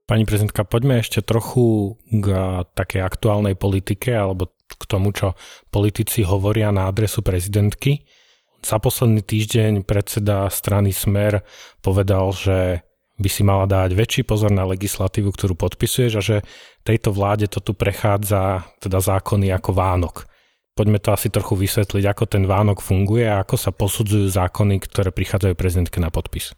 Pani 0.08 0.24
prezidentka, 0.24 0.64
poďme 0.64 1.04
ešte 1.04 1.20
trochu 1.20 2.00
k 2.08 2.26
takej 2.64 3.04
aktuálnej 3.04 3.60
politike 3.60 4.16
alebo 4.16 4.48
k 4.56 4.82
tomu, 4.88 5.12
čo 5.12 5.36
politici 5.68 6.24
hovoria 6.24 6.72
na 6.72 6.88
adresu 6.88 7.20
prezidentky. 7.20 8.08
Za 8.64 8.80
posledný 8.80 9.20
týždeň 9.20 9.84
predseda 9.84 10.48
strany 10.48 10.96
Smer 10.96 11.44
povedal, 11.84 12.32
že 12.32 12.88
by 13.20 13.28
si 13.28 13.44
mala 13.44 13.68
dať 13.68 13.92
väčší 13.92 14.22
pozor 14.24 14.48
na 14.48 14.64
legislatívu, 14.64 15.28
ktorú 15.28 15.52
podpisuješ 15.60 16.12
a 16.16 16.22
že 16.24 16.36
tejto 16.88 17.12
vláde 17.12 17.44
to 17.52 17.60
tu 17.60 17.76
prechádza 17.76 18.64
teda 18.80 19.04
zákony 19.04 19.52
ako 19.52 19.76
Vánok. 19.76 20.24
Poďme 20.72 21.04
to 21.04 21.12
asi 21.12 21.28
trochu 21.28 21.52
vysvetliť, 21.52 22.04
ako 22.08 22.24
ten 22.24 22.48
Vánok 22.48 22.80
funguje 22.80 23.28
a 23.28 23.44
ako 23.44 23.60
sa 23.60 23.76
posudzujú 23.76 24.30
zákony, 24.30 24.80
ktoré 24.88 25.12
prichádzajú 25.12 25.52
prezidentke 25.52 26.00
na 26.00 26.08
podpis. 26.08 26.56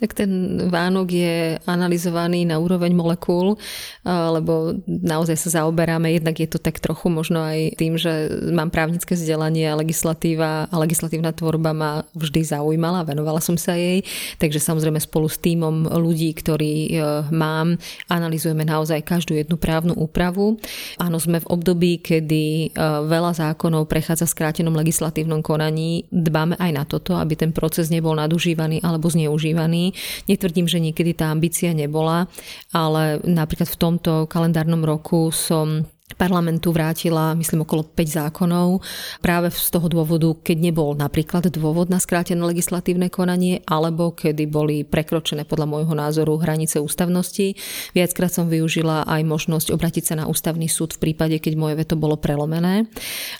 Tak 0.00 0.16
ten 0.16 0.56
Vánok 0.72 1.12
je 1.12 1.60
analyzovaný 1.68 2.48
na 2.48 2.56
úroveň 2.56 2.96
molekúl, 2.96 3.60
lebo 4.08 4.80
naozaj 4.88 5.36
sa 5.36 5.60
zaoberáme, 5.60 6.08
jednak 6.16 6.40
je 6.40 6.48
to 6.48 6.56
tak 6.56 6.80
trochu 6.80 7.12
možno 7.12 7.44
aj 7.44 7.76
tým, 7.76 8.00
že 8.00 8.32
mám 8.48 8.72
právnické 8.72 9.12
vzdelanie 9.12 9.68
a 9.68 9.76
legislatíva 9.76 10.72
a 10.72 10.74
legislatívna 10.80 11.36
tvorba 11.36 11.76
ma 11.76 11.92
vždy 12.16 12.40
zaujímala, 12.48 13.04
venovala 13.04 13.44
som 13.44 13.60
sa 13.60 13.76
jej, 13.76 14.00
takže 14.40 14.56
samozrejme 14.56 14.96
spolu 15.04 15.28
s 15.28 15.36
týmom 15.36 15.92
ľudí, 15.92 16.32
ktorí 16.32 16.74
e, 16.88 17.28
mám, 17.28 17.76
analizujeme 18.08 18.64
naozaj 18.64 19.04
každú 19.04 19.36
jednu 19.36 19.60
právnu 19.60 19.92
úpravu. 19.92 20.56
Áno, 20.96 21.20
sme 21.20 21.44
v 21.44 21.50
období, 21.52 22.00
kedy 22.00 22.72
e, 22.72 22.80
veľa 23.04 23.36
zákonov 23.36 23.84
prechádza 23.84 24.24
v 24.24 24.32
skrátenom 24.32 24.72
legislatívnom 24.80 25.44
konaní, 25.44 26.08
dbáme 26.08 26.56
aj 26.56 26.70
na 26.72 26.88
toto, 26.88 27.20
aby 27.20 27.36
ten 27.36 27.52
proces 27.52 27.92
nebol 27.92 28.16
nadužívaný 28.16 28.80
alebo 28.80 29.12
zneužívaný 29.12 29.39
Netvrdím, 30.28 30.68
že 30.68 30.78
niekedy 30.78 31.16
tá 31.16 31.32
ambícia 31.32 31.72
nebola, 31.72 32.28
ale 32.70 33.18
napríklad 33.24 33.72
v 33.72 33.80
tomto 33.80 34.12
kalendárnom 34.28 34.84
roku 34.84 35.32
som 35.32 35.88
parlamentu 36.18 36.74
vrátila, 36.74 37.38
myslím, 37.38 37.62
okolo 37.62 37.86
5 37.86 37.94
zákonov 38.02 38.82
práve 39.22 39.54
z 39.54 39.70
toho 39.70 39.86
dôvodu, 39.86 40.34
keď 40.42 40.56
nebol 40.58 40.92
napríklad 40.98 41.46
dôvod 41.54 41.86
na 41.86 42.02
skrátené 42.02 42.42
legislatívne 42.42 43.12
konanie, 43.12 43.62
alebo 43.66 44.10
kedy 44.14 44.44
boli 44.50 44.82
prekročené 44.82 45.46
podľa 45.46 45.70
môjho 45.70 45.94
názoru 45.94 46.34
hranice 46.42 46.82
ústavnosti. 46.82 47.54
Viackrát 47.94 48.32
som 48.32 48.50
využila 48.50 49.06
aj 49.06 49.22
možnosť 49.22 49.70
obratiť 49.70 50.04
sa 50.12 50.14
na 50.18 50.24
ústavný 50.26 50.66
súd 50.66 50.98
v 50.98 51.10
prípade, 51.10 51.38
keď 51.38 51.54
moje 51.54 51.74
veto 51.78 51.94
bolo 51.94 52.18
prelomené. 52.18 52.90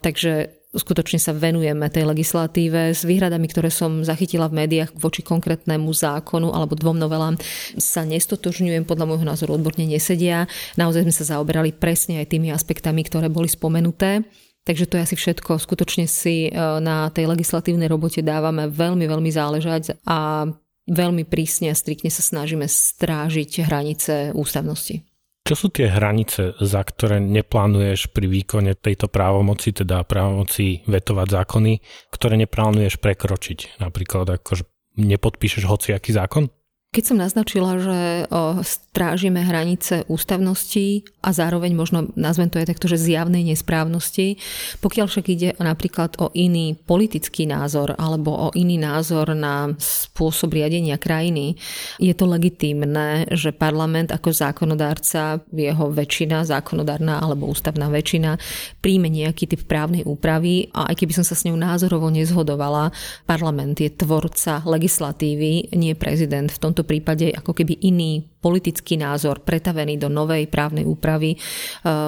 Takže 0.04 0.59
skutočne 0.70 1.18
sa 1.18 1.34
venujeme 1.34 1.90
tej 1.90 2.06
legislatíve 2.06 2.94
s 2.94 3.02
výhradami, 3.02 3.50
ktoré 3.50 3.74
som 3.74 4.06
zachytila 4.06 4.46
v 4.46 4.66
médiách 4.66 4.94
voči 4.94 5.26
konkrétnemu 5.26 5.90
zákonu 5.90 6.54
alebo 6.54 6.78
dvom 6.78 6.94
novelám 6.94 7.34
sa 7.74 8.06
nestotožňujem, 8.06 8.86
podľa 8.86 9.10
môjho 9.10 9.26
názoru 9.26 9.58
odborne 9.58 9.82
nesedia. 9.82 10.46
Naozaj 10.78 11.10
sme 11.10 11.14
sa 11.14 11.24
zaoberali 11.34 11.74
presne 11.74 12.22
aj 12.22 12.30
tými 12.30 12.54
aspektami, 12.54 13.02
ktoré 13.02 13.26
boli 13.26 13.50
spomenuté. 13.50 14.22
Takže 14.62 14.86
to 14.86 15.00
je 15.00 15.04
asi 15.08 15.16
všetko. 15.16 15.58
Skutočne 15.58 16.04
si 16.04 16.46
e, 16.46 16.50
na 16.84 17.08
tej 17.10 17.26
legislatívnej 17.26 17.88
robote 17.88 18.20
dávame 18.20 18.68
veľmi, 18.68 19.08
veľmi 19.08 19.30
záležať 19.32 19.98
a 20.04 20.46
veľmi 20.86 21.24
prísne 21.26 21.72
a 21.72 21.78
striktne 21.78 22.12
sa 22.12 22.22
snažíme 22.22 22.68
strážiť 22.68 23.66
hranice 23.66 24.14
ústavnosti. 24.36 25.09
Čo 25.50 25.66
sú 25.66 25.74
tie 25.74 25.90
hranice, 25.90 26.54
za 26.62 26.78
ktoré 26.78 27.18
neplánuješ 27.18 28.14
pri 28.14 28.30
výkone 28.30 28.78
tejto 28.78 29.10
právomoci, 29.10 29.74
teda 29.74 30.06
právomoci 30.06 30.86
vetovať 30.86 31.26
zákony, 31.26 31.72
ktoré 32.14 32.38
neplánuješ 32.38 33.02
prekročiť? 33.02 33.82
Napríklad 33.82 34.30
akože 34.30 34.62
nepodpíšeš 35.02 35.66
hociaký 35.66 36.14
zákon? 36.14 36.54
Keď 36.90 37.04
som 37.06 37.22
naznačila, 37.22 37.78
že 37.78 38.26
strážime 38.66 39.46
hranice 39.46 40.02
ústavnosti 40.10 41.06
a 41.22 41.30
zároveň 41.30 41.70
možno 41.70 42.10
nazvem 42.18 42.50
to 42.50 42.58
aj 42.58 42.66
takto, 42.66 42.90
že 42.90 42.98
zjavnej 42.98 43.46
nesprávnosti, 43.46 44.42
pokiaľ 44.82 45.06
však 45.06 45.26
ide 45.30 45.54
napríklad 45.62 46.18
o 46.18 46.34
iný 46.34 46.74
politický 46.74 47.46
názor 47.46 47.94
alebo 47.94 48.34
o 48.34 48.48
iný 48.58 48.74
názor 48.74 49.38
na 49.38 49.70
spôsob 49.78 50.50
riadenia 50.50 50.98
krajiny, 50.98 51.54
je 52.02 52.10
to 52.10 52.26
legitímne, 52.26 53.22
že 53.38 53.54
parlament 53.54 54.10
ako 54.10 54.34
zákonodárca, 54.34 55.46
jeho 55.54 55.94
väčšina, 55.94 56.42
zákonodárna 56.42 57.22
alebo 57.22 57.46
ústavná 57.46 57.86
väčšina, 57.86 58.34
príjme 58.82 59.06
nejaký 59.06 59.46
typ 59.46 59.62
právnej 59.62 60.02
úpravy 60.02 60.74
a 60.74 60.90
aj 60.90 61.06
keby 61.06 61.14
som 61.14 61.22
sa 61.22 61.38
s 61.38 61.46
ňou 61.46 61.54
názorovo 61.54 62.10
nezhodovala, 62.10 62.90
parlament 63.30 63.78
je 63.78 63.94
tvorca 63.94 64.66
legislatívy, 64.66 65.70
nie 65.78 65.94
prezident. 65.94 66.50
V 66.50 66.58
tomto 66.58 66.79
tomto 66.80 66.88
prípade 66.88 67.28
ako 67.36 67.52
keby 67.52 67.76
iný 67.84 68.24
politický 68.40 68.96
názor 68.96 69.44
pretavený 69.44 70.00
do 70.00 70.08
novej 70.08 70.48
právnej 70.48 70.88
úpravy 70.88 71.36
e, 71.36 71.38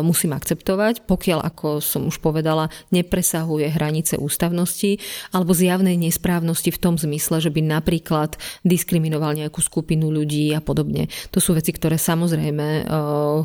musím 0.01 0.33
akceptovať, 0.33 1.05
pokiaľ, 1.05 1.45
ako 1.45 1.85
som 1.85 2.09
už 2.09 2.25
povedala, 2.25 2.73
nepresahuje 2.89 3.69
hranice 3.69 4.17
ústavnosti 4.17 4.97
alebo 5.37 5.53
zjavnej 5.53 6.01
nesprávnosti 6.01 6.73
v 6.73 6.81
tom 6.81 6.97
zmysle, 6.97 7.45
že 7.45 7.53
by 7.53 7.61
napríklad 7.61 8.41
diskriminoval 8.65 9.37
nejakú 9.37 9.61
skupinu 9.61 10.09
ľudí 10.09 10.57
a 10.57 10.65
podobne. 10.65 11.13
To 11.37 11.39
sú 11.45 11.53
veci, 11.53 11.77
ktoré 11.77 12.01
samozrejme 12.01 12.67
e, 12.81 12.83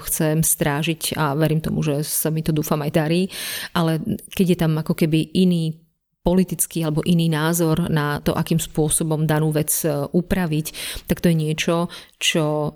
chcem 0.08 0.40
strážiť 0.40 1.20
a 1.20 1.36
verím 1.36 1.60
tomu, 1.60 1.84
že 1.84 2.08
sa 2.08 2.32
mi 2.32 2.40
to 2.40 2.56
dúfam 2.56 2.80
aj 2.88 2.92
darí, 2.96 3.28
ale 3.76 4.00
keď 4.32 4.46
je 4.48 4.58
tam 4.64 4.80
ako 4.80 4.96
keby 4.96 5.36
iný 5.36 5.76
politický 6.28 6.84
alebo 6.84 7.00
iný 7.08 7.32
názor 7.32 7.88
na 7.88 8.20
to, 8.20 8.36
akým 8.36 8.60
spôsobom 8.60 9.24
danú 9.24 9.56
vec 9.56 9.72
e, 9.88 10.12
upraviť, 10.12 10.76
tak 11.08 11.24
to 11.24 11.32
je 11.32 11.40
niečo, 11.40 11.88
čo 12.20 12.44
e, 12.44 12.70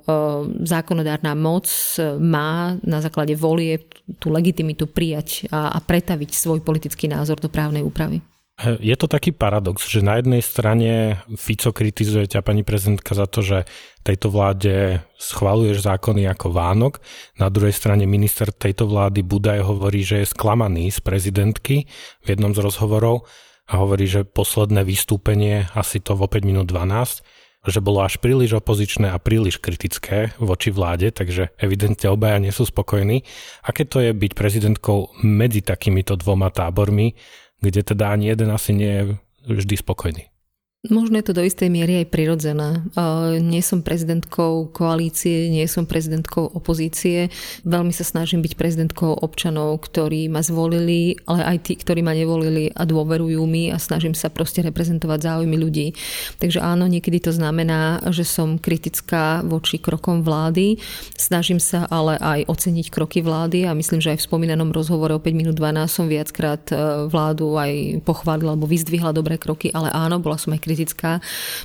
zákonodárna 0.64 1.36
moc 1.36 1.68
e, 2.00 2.16
má 2.16 2.80
na 2.88 3.04
základe 3.04 3.36
volie 3.36 3.84
tú 4.24 4.32
legitimitu 4.32 4.88
prijať 4.88 5.52
a, 5.52 5.76
a 5.76 5.84
pretaviť 5.84 6.32
svoj 6.32 6.64
politický 6.64 7.12
názor 7.12 7.44
do 7.44 7.52
právnej 7.52 7.84
úpravy. 7.84 8.24
Je 8.62 8.94
to 8.94 9.10
taký 9.10 9.34
paradox, 9.34 9.90
že 9.90 10.06
na 10.06 10.22
jednej 10.22 10.46
strane 10.46 11.18
Fico 11.34 11.74
kritizuje 11.74 12.30
ťa 12.30 12.46
pani 12.46 12.62
prezidentka 12.62 13.18
za 13.18 13.26
to, 13.26 13.42
že 13.42 13.66
tejto 14.06 14.30
vláde 14.30 15.02
schvaluješ 15.18 15.82
zákony 15.82 16.30
ako 16.30 16.54
Vánok, 16.54 17.02
na 17.42 17.50
druhej 17.50 17.74
strane 17.74 18.06
minister 18.06 18.54
tejto 18.54 18.86
vlády 18.86 19.26
Budaj 19.26 19.66
hovorí, 19.66 20.06
že 20.06 20.22
je 20.22 20.32
sklamaný 20.34 20.94
z 20.94 21.00
prezidentky 21.02 21.90
v 22.22 22.28
jednom 22.30 22.54
z 22.54 22.62
rozhovorov 22.62 23.26
a 23.66 23.82
hovorí, 23.82 24.06
že 24.06 24.30
posledné 24.30 24.86
vystúpenie, 24.86 25.66
asi 25.74 25.98
to 25.98 26.14
v 26.14 26.30
5 26.30 26.46
minút 26.46 26.70
12, 26.70 27.26
že 27.62 27.78
bolo 27.78 28.02
až 28.02 28.18
príliš 28.18 28.58
opozičné 28.58 29.14
a 29.14 29.22
príliš 29.22 29.62
kritické 29.62 30.34
voči 30.42 30.74
vláde, 30.74 31.14
takže 31.14 31.54
evidentne 31.62 32.10
obaja 32.10 32.42
nie 32.42 32.50
sú 32.50 32.66
spokojní. 32.66 33.22
Aké 33.62 33.86
to 33.86 34.02
je 34.02 34.18
byť 34.18 34.32
prezidentkou 34.34 35.14
medzi 35.22 35.62
takýmito 35.62 36.18
dvoma 36.18 36.50
tábormi, 36.50 37.14
kde 37.62 37.84
teda 37.84 38.10
ani 38.10 38.34
jeden 38.34 38.50
asi 38.52 38.74
nie 38.74 38.92
je 38.92 39.04
vždy 39.46 39.76
spokojný. 39.78 40.31
Možno 40.90 41.22
je 41.22 41.30
to 41.30 41.38
do 41.38 41.46
istej 41.46 41.70
miery 41.70 42.02
aj 42.02 42.10
prirodzené. 42.10 42.82
Nie 43.38 43.62
som 43.62 43.86
prezidentkou 43.86 44.74
koalície, 44.74 45.46
nie 45.54 45.62
som 45.70 45.86
prezidentkou 45.86 46.58
opozície. 46.58 47.30
Veľmi 47.62 47.94
sa 47.94 48.02
snažím 48.02 48.42
byť 48.42 48.58
prezidentkou 48.58 49.14
občanov, 49.22 49.78
ktorí 49.78 50.26
ma 50.26 50.42
zvolili, 50.42 51.22
ale 51.30 51.46
aj 51.54 51.58
tí, 51.70 51.78
ktorí 51.78 52.02
ma 52.02 52.18
nevolili 52.18 52.74
a 52.74 52.82
dôverujú 52.90 53.46
mi 53.46 53.70
a 53.70 53.78
snažím 53.78 54.18
sa 54.18 54.34
proste 54.34 54.66
reprezentovať 54.66 55.22
záujmy 55.22 55.54
ľudí. 55.54 55.94
Takže 56.42 56.58
áno, 56.66 56.90
niekedy 56.90 57.30
to 57.30 57.30
znamená, 57.30 58.02
že 58.10 58.26
som 58.26 58.58
kritická 58.58 59.46
voči 59.46 59.78
krokom 59.78 60.26
vlády. 60.26 60.82
Snažím 61.14 61.62
sa 61.62 61.86
ale 61.94 62.18
aj 62.18 62.50
oceniť 62.50 62.90
kroky 62.90 63.22
vlády 63.22 63.70
a 63.70 63.78
myslím, 63.78 64.02
že 64.02 64.18
aj 64.18 64.26
v 64.26 64.28
spomínanom 64.34 64.74
rozhovore 64.74 65.14
o 65.14 65.22
5 65.22 65.30
minút 65.30 65.62
12 65.62 65.86
som 65.86 66.10
viackrát 66.10 66.74
e, 66.74 67.06
vládu 67.06 67.54
aj 67.54 68.02
pochválila 68.02 68.58
alebo 68.58 68.66
vyzdvihla 68.66 69.14
dobré 69.14 69.38
kroky, 69.38 69.70
ale 69.70 69.94
áno, 69.94 70.18
bola 70.18 70.42
som 70.42 70.50
aj 70.50 70.58
kritická 70.58 70.71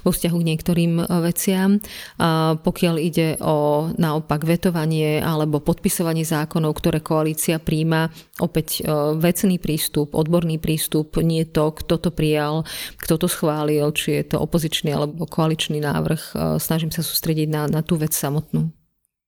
vo 0.02 0.10
vzťahu 0.10 0.36
k 0.36 0.48
niektorým 0.48 0.92
veciam. 1.22 1.78
A 2.18 2.56
pokiaľ 2.58 2.94
ide 2.98 3.36
o 3.42 3.88
naopak 3.94 4.42
vetovanie 4.46 5.22
alebo 5.22 5.62
podpisovanie 5.62 6.26
zákonov, 6.26 6.78
ktoré 6.78 7.02
koalícia 7.02 7.60
príjma, 7.62 8.10
opäť 8.38 8.84
vecný 9.16 9.56
prístup, 9.58 10.14
odborný 10.16 10.60
prístup, 10.60 11.16
nie 11.22 11.46
to, 11.46 11.72
kto 11.72 11.98
to 11.98 12.10
prijal, 12.12 12.68
kto 13.00 13.14
to 13.20 13.26
schválil, 13.28 13.90
či 13.92 14.22
je 14.22 14.34
to 14.34 14.42
opozičný 14.42 14.92
alebo 14.92 15.24
koaličný 15.28 15.80
návrh. 15.82 16.56
Snažím 16.62 16.92
sa 16.94 17.02
sústrediť 17.02 17.48
na, 17.50 17.68
na 17.70 17.80
tú 17.82 17.98
vec 17.98 18.14
samotnú. 18.14 18.70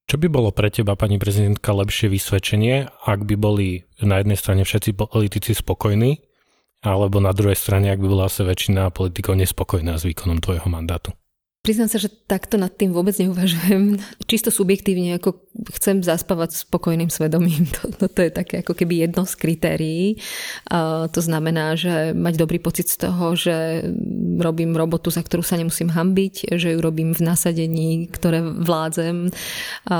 Čo 0.08 0.16
by 0.16 0.32
bolo 0.32 0.48
pre 0.56 0.72
teba, 0.72 0.96
pani 0.96 1.20
prezidentka, 1.20 1.68
lepšie 1.68 2.08
vysvedčenie, 2.08 2.88
ak 3.04 3.28
by 3.28 3.36
boli 3.36 3.84
na 4.00 4.24
jednej 4.24 4.40
strane 4.40 4.64
všetci 4.64 4.96
politici 4.96 5.52
spokojní, 5.52 6.27
alebo 6.82 7.18
na 7.18 7.34
druhej 7.34 7.58
strane, 7.58 7.90
ak 7.90 7.98
by 7.98 8.06
bola 8.06 8.30
asi 8.30 8.46
väčšina 8.46 8.94
politikov 8.94 9.34
nespokojná 9.38 9.98
s 9.98 10.06
výkonom 10.06 10.38
tvojho 10.38 10.66
mandátu? 10.70 11.12
Priznám 11.68 11.92
sa, 11.92 12.00
že 12.00 12.08
takto 12.08 12.56
nad 12.56 12.72
tým 12.72 12.96
vôbec 12.96 13.12
neuvažujem. 13.20 14.00
Čisto 14.24 14.48
subjektívne, 14.48 15.20
ako 15.20 15.36
chcem 15.76 16.00
zaspávať 16.00 16.64
spokojným 16.64 17.12
svedomím. 17.12 17.68
To, 17.76 17.92
to, 17.92 18.08
to 18.08 18.24
je 18.24 18.32
také 18.32 18.64
ako 18.64 18.72
keby 18.72 19.04
jedno 19.04 19.28
z 19.28 19.36
kritérií. 19.36 20.16
A 20.72 21.12
to 21.12 21.20
znamená, 21.20 21.76
že 21.76 22.16
mať 22.16 22.40
dobrý 22.40 22.56
pocit 22.56 22.88
z 22.88 23.04
toho, 23.04 23.36
že 23.36 23.84
robím 24.40 24.72
robotu, 24.80 25.12
za 25.12 25.20
ktorú 25.20 25.44
sa 25.44 25.60
nemusím 25.60 25.92
hambiť, 25.92 26.56
že 26.56 26.72
ju 26.72 26.80
robím 26.80 27.12
v 27.12 27.20
nasadení, 27.20 28.08
ktoré 28.08 28.40
vládzem, 28.40 29.28
a 29.92 29.98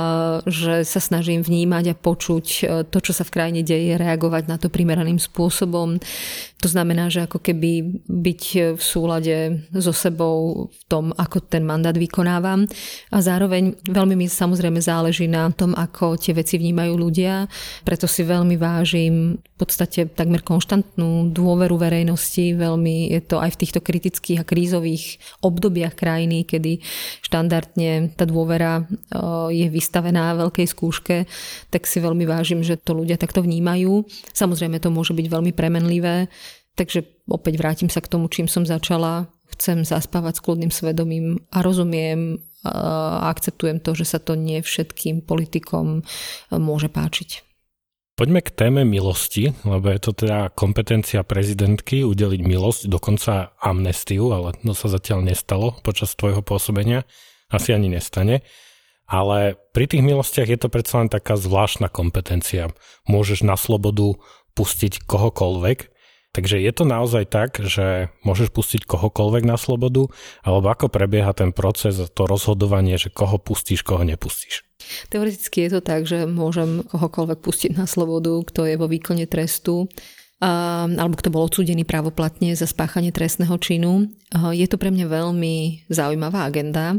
že 0.49 0.81
sa 0.81 0.97
snažím 0.97 1.45
vnímať 1.45 1.93
a 1.93 1.99
počuť 2.01 2.45
to, 2.89 2.97
čo 2.97 3.13
sa 3.13 3.21
v 3.21 3.33
krajine 3.37 3.61
deje, 3.61 3.93
reagovať 3.93 4.49
na 4.49 4.57
to 4.57 4.73
primeraným 4.73 5.21
spôsobom. 5.21 6.01
To 6.59 6.67
znamená, 6.67 7.13
že 7.13 7.29
ako 7.29 7.39
keby 7.39 8.01
byť 8.09 8.43
v 8.75 8.81
súlade 8.81 9.63
so 9.69 9.93
sebou 9.93 10.67
v 10.73 10.81
tom, 10.89 11.13
ako 11.13 11.39
ten 11.59 11.67
mandát 11.67 11.91
vykonávam. 11.91 12.63
A 13.11 13.19
zároveň 13.19 13.75
veľmi 13.83 14.15
mi 14.15 14.31
samozrejme 14.31 14.79
záleží 14.79 15.27
na 15.27 15.51
tom, 15.51 15.75
ako 15.75 16.15
tie 16.15 16.31
veci 16.31 16.55
vnímajú 16.55 16.95
ľudia. 16.95 17.51
Preto 17.83 18.07
si 18.07 18.23
veľmi 18.23 18.55
vážim 18.55 19.35
v 19.35 19.55
podstate 19.59 20.07
takmer 20.07 20.39
konštantnú 20.39 21.35
dôveru 21.35 21.75
verejnosti. 21.75 22.55
Veľmi 22.55 23.11
je 23.11 23.21
to 23.27 23.43
aj 23.43 23.59
v 23.59 23.59
týchto 23.67 23.83
kritických 23.83 24.39
a 24.39 24.47
krízových 24.47 25.19
obdobiach 25.43 25.99
krajiny, 25.99 26.47
kedy 26.47 26.79
štandardne 27.27 28.15
tá 28.15 28.23
dôvera 28.23 28.87
je 29.51 29.67
vystavená 29.67 30.31
veľkej 30.39 30.67
skúške, 30.71 31.27
tak 31.67 31.83
si 31.83 31.99
veľmi 31.99 32.23
vážim, 32.23 32.63
že 32.63 32.79
to 32.79 32.95
ľudia 32.95 33.19
takto 33.19 33.43
vnímajú. 33.43 34.07
Samozrejme 34.31 34.79
to 34.79 34.87
môže 34.87 35.11
byť 35.11 35.27
veľmi 35.27 35.51
premenlivé, 35.51 36.31
Takže 36.79 37.27
opäť 37.27 37.59
vrátim 37.59 37.91
sa 37.91 37.99
k 37.99 38.07
tomu, 38.07 38.31
čím 38.31 38.47
som 38.47 38.63
začala. 38.63 39.27
Chcem 39.55 39.83
zaspávať 39.83 40.39
s 40.39 40.43
kľudným 40.45 40.71
svedomím 40.71 41.43
a 41.49 41.65
rozumiem 41.65 42.39
a 42.59 43.31
akceptujem 43.31 43.79
to, 43.79 43.95
že 43.95 44.05
sa 44.15 44.19
to 44.19 44.35
nie 44.35 44.59
všetkým 44.59 45.23
politikom 45.23 46.03
môže 46.51 46.91
páčiť. 46.91 47.47
Poďme 48.19 48.43
k 48.43 48.51
téme 48.51 48.83
milosti, 48.83 49.55
lebo 49.63 49.87
je 49.95 49.99
to 50.03 50.11
teda 50.11 50.51
kompetencia 50.51 51.23
prezidentky 51.23 52.03
udeliť 52.03 52.41
milosť, 52.43 52.91
dokonca 52.91 53.55
amnestiu, 53.63 54.35
ale 54.35 54.59
to 54.59 54.75
sa 54.75 54.91
zatiaľ 54.91 55.23
nestalo 55.23 55.79
počas 55.87 56.19
tvojho 56.19 56.43
pôsobenia, 56.43 57.07
asi 57.47 57.71
ani 57.71 57.87
nestane. 57.87 58.43
Ale 59.07 59.55
pri 59.71 59.87
tých 59.87 60.03
milostiach 60.03 60.51
je 60.51 60.59
to 60.59 60.67
predsa 60.67 60.99
len 60.99 61.07
taká 61.07 61.39
zvláštna 61.39 61.87
kompetencia. 61.87 62.75
Môžeš 63.07 63.47
na 63.47 63.55
slobodu 63.55 64.19
pustiť 64.51 65.07
kohokoľvek, 65.07 65.98
Takže 66.29 66.61
je 66.61 66.71
to 66.71 66.85
naozaj 66.85 67.25
tak, 67.25 67.57
že 67.57 68.13
môžeš 68.21 68.53
pustiť 68.53 68.85
kohokoľvek 68.85 69.49
na 69.49 69.57
slobodu, 69.57 70.13
alebo 70.45 70.69
ako 70.69 70.85
prebieha 70.85 71.33
ten 71.33 71.49
proces, 71.49 71.97
to 71.97 72.23
rozhodovanie, 72.29 73.01
že 73.01 73.09
koho 73.09 73.41
pustíš, 73.41 73.81
koho 73.81 74.05
nepustíš? 74.05 74.61
Teoreticky 75.09 75.65
je 75.65 75.71
to 75.77 75.81
tak, 75.81 76.05
že 76.05 76.29
môžem 76.29 76.85
kohokoľvek 76.85 77.39
pustiť 77.41 77.71
na 77.73 77.89
slobodu, 77.89 78.45
kto 78.45 78.69
je 78.69 78.75
vo 78.77 78.85
výkone 78.85 79.25
trestu 79.25 79.89
alebo 80.39 81.19
kto 81.19 81.35
bol 81.35 81.51
odsúdený 81.51 81.83
právoplatne 81.83 82.55
za 82.55 82.63
spáchanie 82.63 83.11
trestného 83.11 83.59
činu. 83.59 84.07
Je 84.55 84.63
to 84.71 84.79
pre 84.79 84.87
mňa 84.87 85.11
veľmi 85.11 85.83
zaujímavá 85.91 86.47
agenda. 86.47 86.95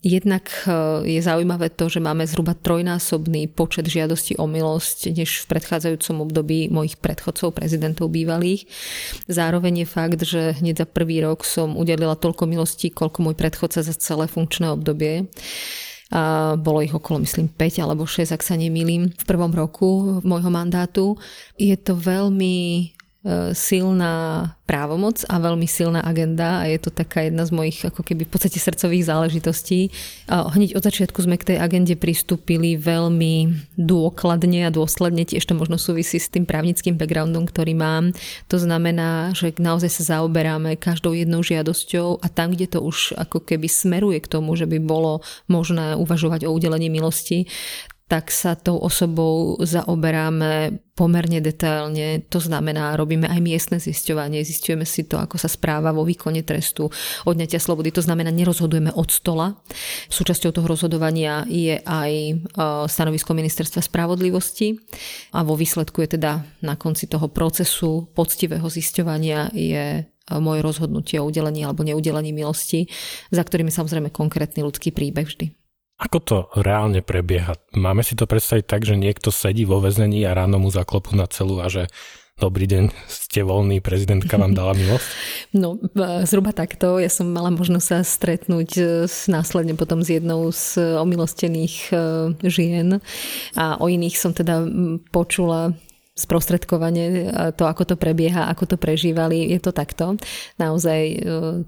Jednak 0.00 0.48
je 1.04 1.20
zaujímavé 1.20 1.68
to, 1.74 1.92
že 1.92 2.00
máme 2.00 2.24
zhruba 2.24 2.56
trojnásobný 2.56 3.52
počet 3.52 3.84
žiadostí 3.84 4.40
o 4.40 4.48
milosť 4.48 5.12
než 5.12 5.44
v 5.44 5.52
predchádzajúcom 5.52 6.16
období 6.24 6.72
mojich 6.72 6.96
predchodcov, 6.96 7.52
prezidentov 7.60 8.08
bývalých. 8.08 8.64
Zároveň 9.28 9.84
je 9.84 9.86
fakt, 9.86 10.20
že 10.24 10.56
hneď 10.56 10.82
za 10.82 10.86
prvý 10.88 11.20
rok 11.20 11.44
som 11.44 11.76
udelila 11.76 12.16
toľko 12.16 12.48
milostí, 12.48 12.88
koľko 12.88 13.20
môj 13.20 13.36
predchodca 13.36 13.84
za 13.84 13.92
celé 13.92 14.30
funkčné 14.30 14.72
obdobie. 14.72 15.28
A 16.08 16.56
bolo 16.56 16.80
ich 16.80 16.96
okolo, 16.96 17.20
myslím, 17.20 17.52
5 17.52 17.84
alebo 17.84 18.08
6, 18.08 18.32
ak 18.32 18.40
sa 18.40 18.56
nemýlim, 18.56 19.12
v 19.12 19.24
prvom 19.28 19.52
roku 19.52 20.20
môjho 20.24 20.48
mandátu. 20.48 21.20
Je 21.60 21.76
to 21.76 21.92
veľmi 21.92 22.96
silná 23.52 24.56
právomoc 24.64 25.24
a 25.28 25.40
veľmi 25.40 25.64
silná 25.64 26.04
agenda 26.04 26.60
a 26.60 26.68
je 26.68 26.76
to 26.76 26.92
taká 26.92 27.24
jedna 27.24 27.44
z 27.48 27.52
mojich 27.56 27.80
ako 27.84 28.04
keby 28.04 28.28
v 28.28 28.32
podstate 28.32 28.60
srdcových 28.60 29.08
záležitostí. 29.08 29.88
Hneď 30.28 30.76
od 30.76 30.84
začiatku 30.84 31.24
sme 31.24 31.40
k 31.40 31.52
tej 31.52 31.58
agende 31.60 31.96
pristúpili 31.96 32.76
veľmi 32.76 33.64
dôkladne 33.80 34.68
a 34.68 34.72
dôsledne, 34.72 35.24
tiež 35.24 35.44
to 35.44 35.56
možno 35.56 35.80
súvisí 35.80 36.20
s 36.20 36.28
tým 36.28 36.44
právnickým 36.44 37.00
backgroundom, 37.00 37.48
ktorý 37.48 37.72
mám. 37.76 38.12
To 38.52 38.60
znamená, 38.60 39.32
že 39.32 39.56
naozaj 39.56 39.88
sa 39.88 40.20
zaoberáme 40.20 40.76
každou 40.76 41.16
jednou 41.16 41.40
žiadosťou 41.40 42.20
a 42.20 42.26
tam, 42.28 42.52
kde 42.52 42.76
to 42.76 42.84
už 42.84 43.16
ako 43.16 43.40
keby 43.40 43.68
smeruje 43.72 44.20
k 44.20 44.28
tomu, 44.28 44.52
že 44.56 44.68
by 44.68 44.80
bolo 44.80 45.24
možné 45.48 45.96
uvažovať 45.96 46.44
o 46.44 46.52
udelení 46.52 46.92
milosti, 46.92 47.48
tak 48.08 48.32
sa 48.32 48.56
tou 48.56 48.80
osobou 48.80 49.60
zaoberáme 49.60 50.80
pomerne 50.96 51.44
detailne. 51.44 52.24
To 52.32 52.40
znamená, 52.40 52.96
robíme 52.96 53.28
aj 53.28 53.38
miestne 53.44 53.76
zisťovanie, 53.76 54.40
zistujeme 54.42 54.88
si 54.88 55.04
to, 55.04 55.20
ako 55.20 55.36
sa 55.36 55.46
správa 55.46 55.92
vo 55.92 56.08
výkone 56.08 56.40
trestu 56.40 56.88
odňatia 57.28 57.60
slobody. 57.60 57.92
To 57.92 58.00
znamená, 58.00 58.32
nerozhodujeme 58.32 58.96
od 58.96 59.12
stola. 59.12 59.60
Súčasťou 60.08 60.56
toho 60.56 60.66
rozhodovania 60.66 61.44
je 61.52 61.76
aj 61.84 62.12
e, 62.16 62.34
stanovisko 62.88 63.36
ministerstva 63.36 63.84
spravodlivosti 63.84 64.80
a 65.36 65.44
vo 65.44 65.52
výsledku 65.52 66.00
je 66.08 66.16
teda 66.16 66.42
na 66.64 66.80
konci 66.80 67.12
toho 67.12 67.28
procesu 67.28 68.08
poctivého 68.16 68.64
zisťovania 68.66 69.52
je 69.52 69.84
e, 70.00 70.02
moje 70.40 70.64
rozhodnutie 70.64 71.20
o 71.20 71.28
udelení 71.28 71.60
alebo 71.60 71.84
neudelení 71.84 72.32
milosti, 72.32 72.88
za 73.28 73.44
ktorými 73.44 73.68
samozrejme 73.68 74.08
konkrétny 74.08 74.64
ľudský 74.64 74.96
príbeh 74.96 75.28
vždy. 75.28 75.57
Ako 75.98 76.18
to 76.22 76.36
reálne 76.54 77.02
prebieha? 77.02 77.58
Máme 77.74 78.06
si 78.06 78.14
to 78.14 78.30
predstaviť 78.30 78.64
tak, 78.70 78.86
že 78.86 78.94
niekto 78.94 79.34
sedí 79.34 79.66
vo 79.66 79.82
väzení 79.82 80.22
a 80.22 80.34
ráno 80.34 80.62
mu 80.62 80.70
zaklopú 80.70 81.18
na 81.18 81.26
celú 81.26 81.58
a 81.58 81.66
že 81.66 81.90
Dobrý 82.38 82.70
deň, 82.70 82.94
ste 83.10 83.42
voľný, 83.42 83.82
prezidentka 83.82 84.38
vám 84.38 84.54
dala 84.54 84.70
milosť? 84.70 85.10
No, 85.58 85.74
zhruba 86.22 86.54
takto. 86.54 87.02
Ja 87.02 87.10
som 87.10 87.34
mala 87.34 87.50
možnosť 87.50 87.86
sa 87.88 87.98
stretnúť 88.06 88.70
e, 88.78 88.82
s, 89.10 89.26
následne 89.26 89.74
potom 89.74 90.04
s 90.04 90.12
jednou 90.12 90.52
z 90.54 90.78
omilostených 91.02 91.90
e, 91.90 91.94
žien 92.46 93.02
a 93.58 93.80
o 93.82 93.90
iných 93.90 94.14
som 94.14 94.30
teda 94.30 94.70
počula 95.10 95.74
sprostredkovanie, 96.18 97.30
to, 97.54 97.70
ako 97.70 97.94
to 97.94 97.94
prebieha, 97.94 98.50
ako 98.50 98.74
to 98.74 98.76
prežívali, 98.76 99.54
je 99.54 99.62
to 99.62 99.70
takto. 99.70 100.18
Naozaj 100.58 101.00
e, 101.06 101.16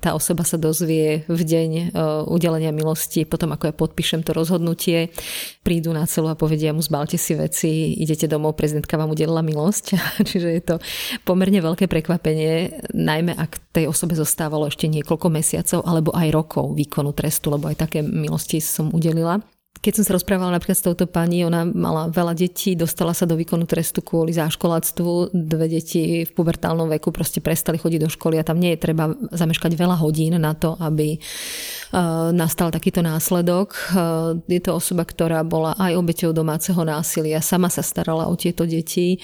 tá 0.02 0.18
osoba 0.18 0.42
sa 0.42 0.58
dozvie 0.58 1.22
v 1.30 1.40
deň 1.40 1.70
e, 1.70 1.84
udelenia 2.26 2.74
milosti, 2.74 3.22
potom 3.22 3.54
ako 3.54 3.70
ja 3.70 3.74
podpíšem 3.74 4.26
to 4.26 4.34
rozhodnutie, 4.34 5.14
prídu 5.62 5.94
na 5.94 6.10
celu 6.10 6.34
a 6.34 6.38
povedia 6.38 6.74
mu 6.74 6.82
zbalte 6.82 7.14
si 7.14 7.38
veci, 7.38 7.94
idete 7.94 8.26
domov, 8.26 8.58
prezidentka 8.58 8.98
vám 8.98 9.14
udelila 9.14 9.46
milosť. 9.46 9.94
Čiže 10.28 10.48
je 10.50 10.62
to 10.66 10.76
pomerne 11.22 11.62
veľké 11.62 11.86
prekvapenie, 11.86 12.82
najmä 12.90 13.38
ak 13.38 13.70
tej 13.70 13.86
osobe 13.86 14.18
zostávalo 14.18 14.66
ešte 14.66 14.90
niekoľko 14.90 15.30
mesiacov 15.30 15.86
alebo 15.86 16.10
aj 16.10 16.28
rokov 16.34 16.74
výkonu 16.74 17.14
trestu, 17.14 17.54
lebo 17.54 17.70
aj 17.70 17.86
také 17.86 18.02
milosti 18.02 18.58
som 18.58 18.90
udelila. 18.90 19.38
Keď 19.80 19.92
som 19.96 20.04
sa 20.04 20.12
rozprávala 20.12 20.52
napríklad 20.52 20.76
s 20.76 20.84
touto 20.84 21.08
pani, 21.08 21.40
ona 21.40 21.64
mala 21.64 22.12
veľa 22.12 22.36
detí, 22.36 22.76
dostala 22.76 23.16
sa 23.16 23.24
do 23.24 23.32
výkonu 23.32 23.64
trestu 23.64 24.04
kvôli 24.04 24.28
záškoláctvu. 24.36 25.32
Dve 25.32 25.72
deti 25.72 26.28
v 26.28 26.30
pubertálnom 26.36 26.84
veku 26.92 27.08
proste 27.08 27.40
prestali 27.40 27.80
chodiť 27.80 28.00
do 28.04 28.12
školy 28.12 28.36
a 28.36 28.44
tam 28.44 28.60
nie 28.60 28.76
je 28.76 28.84
treba 28.84 29.08
zameškať 29.32 29.72
veľa 29.80 29.96
hodín 29.96 30.36
na 30.36 30.52
to, 30.52 30.76
aby 30.76 31.16
uh, 31.16 32.28
nastal 32.28 32.68
takýto 32.68 33.00
následok. 33.00 33.72
Uh, 33.88 34.36
je 34.52 34.60
to 34.60 34.76
osoba, 34.76 35.08
ktorá 35.08 35.40
bola 35.48 35.72
aj 35.80 35.96
obeťou 35.96 36.36
domáceho 36.36 36.84
násilia, 36.84 37.40
sama 37.40 37.72
sa 37.72 37.80
starala 37.80 38.28
o 38.28 38.36
tieto 38.36 38.68
deti 38.68 39.16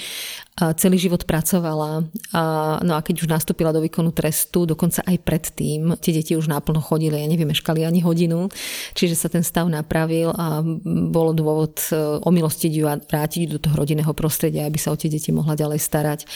celý 0.57 0.97
život 0.97 1.29
pracovala. 1.29 2.09
A, 2.33 2.43
no 2.81 2.97
a 2.97 3.05
keď 3.05 3.25
už 3.25 3.29
nastúpila 3.29 3.77
do 3.77 3.85
výkonu 3.85 4.09
trestu, 4.17 4.65
dokonca 4.65 5.05
aj 5.05 5.17
predtým, 5.21 6.01
tie 6.01 6.17
deti 6.17 6.33
už 6.33 6.49
náplno 6.49 6.81
chodili, 6.81 7.21
ja 7.21 7.29
neviem, 7.29 7.53
meškali 7.53 7.85
ani 7.85 8.01
hodinu, 8.01 8.49
čiže 8.97 9.21
sa 9.21 9.29
ten 9.29 9.45
stav 9.45 9.69
napravil 9.69 10.33
a 10.33 10.65
bolo 11.13 11.37
dôvod 11.37 11.77
e, 11.93 11.97
omilostiť 12.25 12.73
ju 12.73 12.85
a 12.89 12.97
vrátiť 12.97 13.53
do 13.53 13.59
toho 13.61 13.77
rodinného 13.77 14.09
prostredia, 14.17 14.65
aby 14.65 14.81
sa 14.81 14.97
o 14.97 14.97
tie 14.97 15.13
deti 15.13 15.29
mohla 15.29 15.53
ďalej 15.61 15.77
starať. 15.77 16.21
E, 16.25 16.27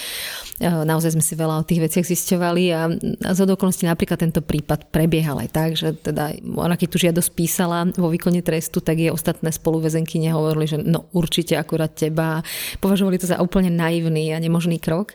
naozaj 0.69 1.17
sme 1.17 1.25
si 1.25 1.33
veľa 1.33 1.65
o 1.65 1.65
tých 1.65 1.81
veciach 1.81 2.05
zisťovali 2.05 2.65
a, 2.77 2.93
a 3.25 3.31
za 3.33 3.49
okolností 3.49 3.89
napríklad 3.89 4.21
tento 4.21 4.45
prípad 4.45 4.93
prebiehal 4.93 5.41
aj 5.41 5.49
tak, 5.49 5.71
že 5.81 5.97
teda 5.97 6.37
ona 6.61 6.77
keď 6.77 6.89
tu 6.93 6.99
žiadosť 7.01 7.31
písala 7.33 7.89
vo 7.97 8.13
výkone 8.13 8.45
trestu, 8.45 8.85
tak 8.85 9.01
jej 9.01 9.09
ostatné 9.09 9.49
spoluväzenky 9.49 10.21
nehovorili, 10.21 10.69
že 10.69 10.77
no 10.77 11.09
určite 11.17 11.57
akurát 11.57 11.97
teba. 11.97 12.45
Považovali 12.85 13.17
to 13.17 13.25
za 13.25 13.41
úplne 13.41 13.73
naivný 14.11 14.35
a 14.35 14.43
nemožný 14.43 14.83
krok. 14.83 15.15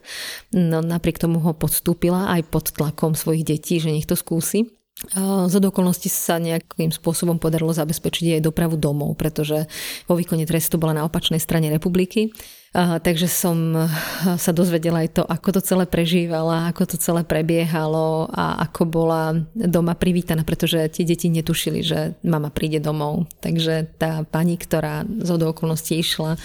No 0.55 0.79
napriek 0.79 1.19
tomu 1.19 1.43
ho 1.43 1.51
podstúpila 1.51 2.31
aj 2.31 2.47
pod 2.47 2.71
tlakom 2.71 3.11
svojich 3.13 3.43
detí, 3.43 3.83
že 3.83 3.91
nech 3.91 4.07
to 4.07 4.15
skúsi. 4.15 4.71
Z 5.11 5.51
okolností 5.59 6.07
sa 6.07 6.39
nejakým 6.39 6.87
spôsobom 6.87 7.35
podarilo 7.35 7.75
zabezpečiť 7.75 8.39
jej 8.39 8.41
dopravu 8.41 8.79
domov, 8.79 9.19
pretože 9.19 9.67
vo 10.07 10.15
výkone 10.15 10.47
trestu 10.47 10.79
bola 10.79 10.95
na 10.95 11.03
opačnej 11.03 11.43
strane 11.43 11.67
republiky 11.67 12.31
takže 12.75 13.31
som 13.31 13.87
sa 14.35 14.51
dozvedela 14.51 15.07
aj 15.07 15.09
to, 15.15 15.23
ako 15.23 15.59
to 15.59 15.61
celé 15.63 15.87
prežívala, 15.87 16.67
ako 16.67 16.95
to 16.95 16.97
celé 16.99 17.23
prebiehalo 17.23 18.27
a 18.27 18.67
ako 18.67 18.83
bola 18.83 19.39
doma 19.55 19.95
privítaná, 19.95 20.43
pretože 20.43 20.83
tie 20.91 21.07
deti 21.07 21.31
netušili, 21.31 21.79
že 21.79 21.99
mama 22.19 22.51
príde 22.51 22.83
domov. 22.83 23.31
Takže 23.39 23.95
tá 23.95 24.27
pani, 24.27 24.59
ktorá 24.59 25.07
z 25.07 25.29
okolností 25.31 25.95
išla 26.03 26.35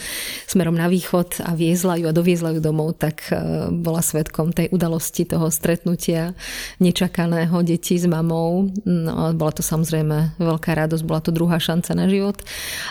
smerom 0.46 0.78
na 0.78 0.86
východ 0.86 1.42
a 1.42 1.58
viezla 1.58 1.98
ju 1.98 2.06
a 2.06 2.14
doviezla 2.14 2.54
ju 2.54 2.60
domov, 2.62 3.00
tak 3.00 3.26
e, 3.32 3.68
bola 3.74 3.98
svetkom 4.04 4.54
tej 4.54 4.70
udalosti, 4.70 5.26
toho 5.26 5.50
stretnutia 5.50 6.36
nečakaného 6.78 7.64
detí 7.66 7.98
s 7.98 8.06
mamou. 8.06 8.70
No, 8.86 9.34
bola 9.34 9.52
to 9.54 9.66
samozrejme 9.66 10.38
veľká 10.38 10.78
radosť, 10.78 11.02
bola 11.02 11.20
to 11.24 11.34
druhá 11.34 11.58
šanca 11.58 11.90
na 11.96 12.06
život. 12.06 12.38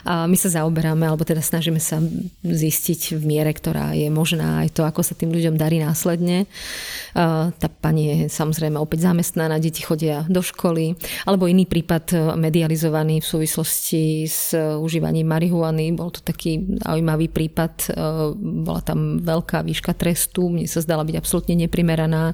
A 0.03 0.27
my 0.27 0.35
sa 0.35 0.51
zaoberáme, 0.61 1.07
alebo 1.07 1.23
teda 1.23 1.39
snažíme 1.39 1.79
sa 1.79 2.03
zistiť 2.43 3.15
v 3.15 3.23
miere, 3.29 3.53
ktorá 3.53 3.93
je 3.93 4.09
možná, 4.09 4.65
aj 4.65 4.73
to, 4.73 4.81
ako 4.81 5.05
sa 5.05 5.13
tým 5.13 5.29
ľuďom 5.29 5.53
darí 5.53 5.77
následne. 5.77 6.49
Tá 7.13 7.67
pani 7.77 8.01
je 8.09 8.17
samozrejme 8.33 8.81
opäť 8.81 9.05
zamestnaná, 9.05 9.61
deti 9.61 9.85
chodia 9.85 10.25
do 10.25 10.41
školy, 10.41 10.97
alebo 11.29 11.45
iný 11.45 11.69
prípad 11.69 12.33
medializovaný 12.33 13.21
v 13.21 13.29
súvislosti 13.29 14.25
s 14.25 14.57
užívaním 14.57 15.29
marihuany. 15.29 15.93
Bol 15.93 16.09
to 16.09 16.25
taký 16.25 16.65
zaujímavý 16.81 17.29
prípad, 17.29 17.93
bola 18.41 18.81
tam 18.81 19.21
veľká 19.21 19.61
výška 19.61 19.93
trestu, 19.93 20.49
mne 20.49 20.65
sa 20.65 20.81
zdala 20.81 21.05
byť 21.05 21.21
absolútne 21.21 21.53
neprimeraná 21.69 22.33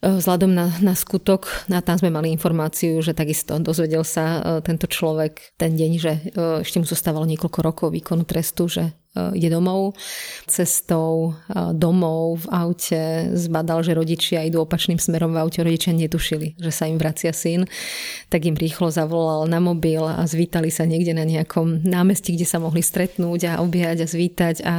vzhľadom 0.00 0.56
na, 0.56 0.72
na 0.80 0.96
skutok. 0.96 1.68
A 1.68 1.84
tam 1.84 2.00
sme 2.00 2.08
mali 2.08 2.32
informáciu, 2.32 3.04
že 3.04 3.12
takisto 3.12 3.60
dozvedel 3.60 4.00
sa 4.00 4.40
tento 4.64 4.88
človek 4.88 5.52
ten 5.60 5.76
deň, 5.76 5.92
že 6.00 6.12
ešte 6.64 6.80
mu 6.80 6.88
zostávalo 6.88 7.28
niekoľko 7.28 7.60
rokov 7.60 7.88
výkonu 7.92 8.24
trestu, 8.24 8.64
že 8.64 8.96
ide 9.10 9.50
domov. 9.50 9.98
Cestou 10.46 11.34
eh, 11.34 11.74
domov 11.74 12.46
v 12.46 12.46
aute 12.54 13.02
zbadal, 13.34 13.82
že 13.82 13.98
rodičia 13.98 14.46
idú 14.46 14.62
opačným 14.62 15.02
smerom 15.02 15.34
v 15.34 15.42
aute. 15.42 15.58
Rodičia 15.66 15.90
netušili, 15.90 16.54
že 16.54 16.70
sa 16.70 16.86
im 16.86 16.94
vracia 16.94 17.34
syn. 17.34 17.66
Tak 18.30 18.46
im 18.46 18.54
rýchlo 18.54 18.94
zavolal 18.94 19.50
na 19.50 19.58
mobil 19.58 20.06
a 20.06 20.22
zvítali 20.30 20.70
sa 20.70 20.86
niekde 20.86 21.10
na 21.10 21.26
nejakom 21.26 21.82
námestí, 21.82 22.38
kde 22.38 22.46
sa 22.46 22.62
mohli 22.62 22.86
stretnúť 22.86 23.50
a 23.50 23.52
objať 23.58 24.06
a 24.06 24.10
zvítať 24.10 24.56
a 24.62 24.74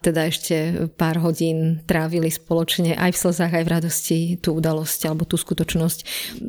teda 0.00 0.30
ešte 0.30 0.88
pár 0.96 1.20
hodín 1.20 1.84
trávili 1.84 2.32
spoločne 2.32 2.96
aj 2.96 3.10
v 3.12 3.20
slzách, 3.20 3.52
aj 3.52 3.64
v 3.66 3.72
radosti 3.72 4.18
tú 4.40 4.56
udalosť 4.56 5.10
alebo 5.10 5.28
tú 5.28 5.36
skutočnosť. 5.36 5.98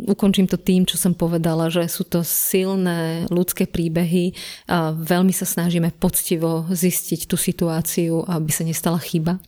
Ukončím 0.08 0.48
to 0.48 0.56
tým, 0.56 0.88
čo 0.88 0.96
som 0.96 1.18
povedala, 1.18 1.68
že 1.68 1.84
sú 1.92 2.08
to 2.08 2.24
silné 2.24 3.28
ľudské 3.28 3.66
príbehy 3.66 4.38
a 4.72 4.94
veľmi 4.94 5.34
sa 5.34 5.44
snažíme 5.44 5.92
poctivo 5.98 6.70
zistiť 6.70 7.09
zistiť 7.10 7.26
tú 7.26 7.42
situáciu, 7.42 8.22
aby 8.30 8.54
sa 8.54 8.62
nestala 8.62 9.02
chyba, 9.02 9.42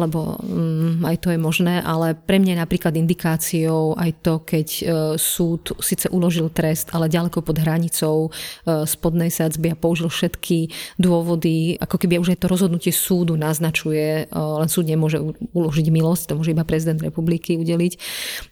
lebo 0.00 0.40
um, 0.40 1.04
aj 1.04 1.20
to 1.20 1.28
je 1.28 1.36
možné, 1.36 1.84
ale 1.84 2.16
pre 2.16 2.40
mňa 2.40 2.56
je 2.56 2.62
napríklad 2.64 2.96
indikáciou 2.96 3.92
aj 4.00 4.10
to, 4.24 4.40
keď 4.40 4.68
uh, 4.80 4.84
súd 5.20 5.76
síce 5.84 6.08
uložil 6.08 6.48
trest, 6.48 6.88
ale 6.96 7.12
ďaleko 7.12 7.44
pod 7.44 7.60
hranicou 7.60 8.32
uh, 8.32 8.88
spodnej 8.88 9.28
sadzby 9.28 9.76
a 9.76 9.76
použil 9.76 10.08
všetky 10.08 10.72
dôvody, 10.96 11.76
ako 11.76 12.00
keby 12.00 12.16
už 12.16 12.32
aj 12.32 12.40
to 12.40 12.48
rozhodnutie 12.48 12.96
súdu 12.96 13.36
naznačuje, 13.36 14.32
uh, 14.32 14.64
len 14.64 14.72
súd 14.72 14.88
nemôže 14.88 15.20
uložiť 15.52 15.86
milosť, 15.92 16.32
to 16.32 16.36
môže 16.40 16.56
iba 16.56 16.64
prezident 16.64 17.04
republiky 17.04 17.60
udeliť, 17.60 17.92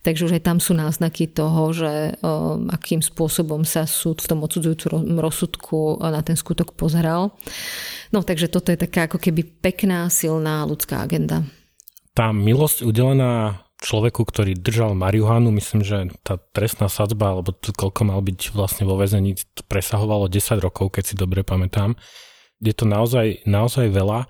takže 0.05 0.29
už 0.29 0.37
aj 0.37 0.43
tam 0.45 0.61
sú 0.61 0.77
náznaky 0.77 1.33
toho, 1.33 1.73
že 1.73 2.21
uh, 2.21 2.61
akým 2.69 3.01
spôsobom 3.01 3.65
sa 3.65 3.89
súd 3.89 4.21
v 4.21 4.29
tom 4.29 4.45
odsudzujúcom 4.45 5.17
rozsudku 5.17 5.97
na 6.05 6.21
ten 6.21 6.37
skutok 6.37 6.77
pozeral. 6.77 7.33
No 8.15 8.23
takže 8.35 8.51
toto 8.51 8.75
je 8.75 8.83
taká 8.83 9.07
ako 9.07 9.23
keby 9.23 9.47
pekná, 9.63 10.11
silná 10.11 10.67
ľudská 10.67 11.07
agenda. 11.07 11.47
Tá 12.19 12.35
milosť 12.35 12.83
udelená 12.83 13.63
človeku, 13.79 14.27
ktorý 14.27 14.59
držal 14.59 14.99
marihuanu, 14.99 15.55
myslím, 15.55 15.87
že 15.87 16.11
tá 16.27 16.43
trestná 16.51 16.91
sadzba, 16.91 17.31
alebo 17.31 17.55
to, 17.55 17.71
koľko 17.71 18.11
mal 18.11 18.19
byť 18.27 18.51
vlastne 18.51 18.91
vo 18.91 18.99
väzení, 18.99 19.39
presahovalo 19.71 20.27
10 20.27 20.59
rokov, 20.59 20.99
keď 20.99 21.05
si 21.07 21.15
dobre 21.15 21.47
pamätám. 21.47 21.95
Je 22.59 22.75
to 22.75 22.91
naozaj, 22.91 23.47
naozaj 23.47 23.87
veľa. 23.95 24.27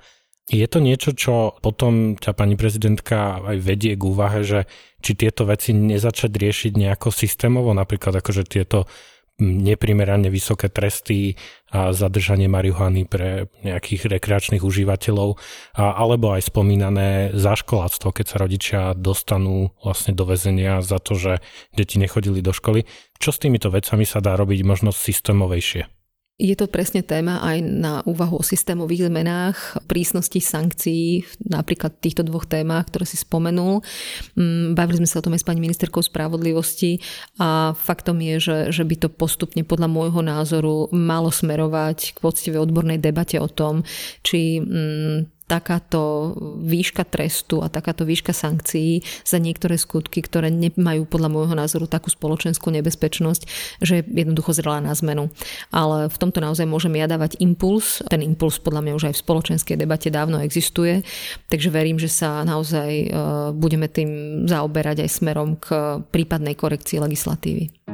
Je 0.52 0.68
to 0.68 0.84
niečo, 0.84 1.16
čo 1.16 1.56
potom 1.64 2.20
ťa 2.20 2.36
pani 2.36 2.60
prezidentka 2.60 3.40
aj 3.40 3.56
vedie 3.56 3.96
k 3.96 4.04
úvahe, 4.04 4.44
že 4.44 4.68
či 5.00 5.16
tieto 5.16 5.48
veci 5.48 5.72
nezačať 5.72 6.28
riešiť 6.28 6.72
nejako 6.76 7.08
systémovo, 7.08 7.72
napríklad 7.72 8.20
akože 8.20 8.44
tieto 8.44 8.84
neprimerane 9.42 10.30
vysoké 10.30 10.70
tresty 10.70 11.34
a 11.74 11.90
zadržanie 11.90 12.46
marihuany 12.46 13.02
pre 13.02 13.50
nejakých 13.66 14.06
rekreačných 14.06 14.62
užívateľov, 14.62 15.34
a, 15.74 15.98
alebo 15.98 16.30
aj 16.30 16.54
spomínané 16.54 17.34
zaškoláctvo, 17.34 18.14
keď 18.14 18.26
sa 18.30 18.36
rodičia 18.38 18.80
dostanú 18.94 19.74
vlastne 19.82 20.14
do 20.14 20.22
väzenia 20.22 20.86
za 20.86 21.02
to, 21.02 21.18
že 21.18 21.32
deti 21.74 21.98
nechodili 21.98 22.38
do 22.38 22.54
školy. 22.54 22.86
Čo 23.18 23.34
s 23.34 23.42
týmito 23.42 23.74
vecami 23.74 24.06
sa 24.06 24.22
dá 24.22 24.38
robiť 24.38 24.62
možno 24.62 24.94
systémovejšie? 24.94 26.03
Je 26.34 26.50
to 26.58 26.66
presne 26.66 26.98
téma 27.06 27.38
aj 27.46 27.62
na 27.62 28.02
úvahu 28.10 28.42
o 28.42 28.44
systémových 28.44 29.06
zmenách, 29.06 29.78
prísnosti 29.86 30.42
sankcií, 30.42 31.22
napríklad 31.46 32.02
týchto 32.02 32.26
dvoch 32.26 32.42
témach, 32.42 32.90
ktoré 32.90 33.06
si 33.06 33.14
spomenul. 33.14 33.86
Mm, 34.34 34.74
bavili 34.74 34.98
sme 34.98 35.06
sa 35.06 35.22
o 35.22 35.24
tom 35.30 35.38
aj 35.38 35.46
s 35.46 35.46
pani 35.46 35.62
ministerkou 35.62 36.02
spravodlivosti 36.02 36.98
a 37.38 37.78
faktom 37.78 38.18
je, 38.18 38.42
že, 38.42 38.58
že 38.74 38.82
by 38.82 39.06
to 39.06 39.08
postupne 39.14 39.62
podľa 39.62 39.86
môjho 39.86 40.26
názoru 40.26 40.90
malo 40.90 41.30
smerovať 41.30 42.18
k 42.18 42.22
poctivej 42.22 42.66
odbornej 42.66 42.98
debate 42.98 43.38
o 43.38 43.46
tom, 43.46 43.86
či 44.26 44.58
mm, 44.58 45.43
takáto 45.44 46.32
výška 46.64 47.04
trestu 47.04 47.60
a 47.60 47.68
takáto 47.68 48.08
výška 48.08 48.32
sankcií 48.32 49.04
za 49.22 49.36
niektoré 49.36 49.76
skutky, 49.76 50.24
ktoré 50.24 50.48
nemajú 50.48 51.04
podľa 51.04 51.28
môjho 51.28 51.54
názoru 51.54 51.84
takú 51.84 52.08
spoločenskú 52.08 52.72
nebezpečnosť, 52.72 53.42
že 53.84 54.00
je 54.00 54.02
jednoducho 54.08 54.56
zrela 54.56 54.80
na 54.80 54.96
zmenu. 54.96 55.28
Ale 55.68 56.08
v 56.08 56.16
tomto 56.16 56.40
naozaj 56.40 56.64
môžem 56.64 56.96
ja 56.96 57.04
dávať 57.04 57.36
impuls. 57.44 58.00
Ten 58.08 58.24
impuls 58.24 58.56
podľa 58.56 58.80
mňa 58.88 58.96
už 58.96 59.04
aj 59.12 59.14
v 59.20 59.22
spoločenskej 59.24 59.76
debate 59.76 60.08
dávno 60.08 60.40
existuje, 60.40 61.04
takže 61.52 61.68
verím, 61.68 62.00
že 62.00 62.08
sa 62.08 62.40
naozaj 62.42 62.90
e, 62.90 63.08
budeme 63.52 63.86
tým 63.92 64.44
zaoberať 64.48 65.04
aj 65.04 65.10
smerom 65.12 65.60
k 65.60 66.00
prípadnej 66.08 66.56
korekcii 66.56 67.04
legislatívy. 67.04 67.93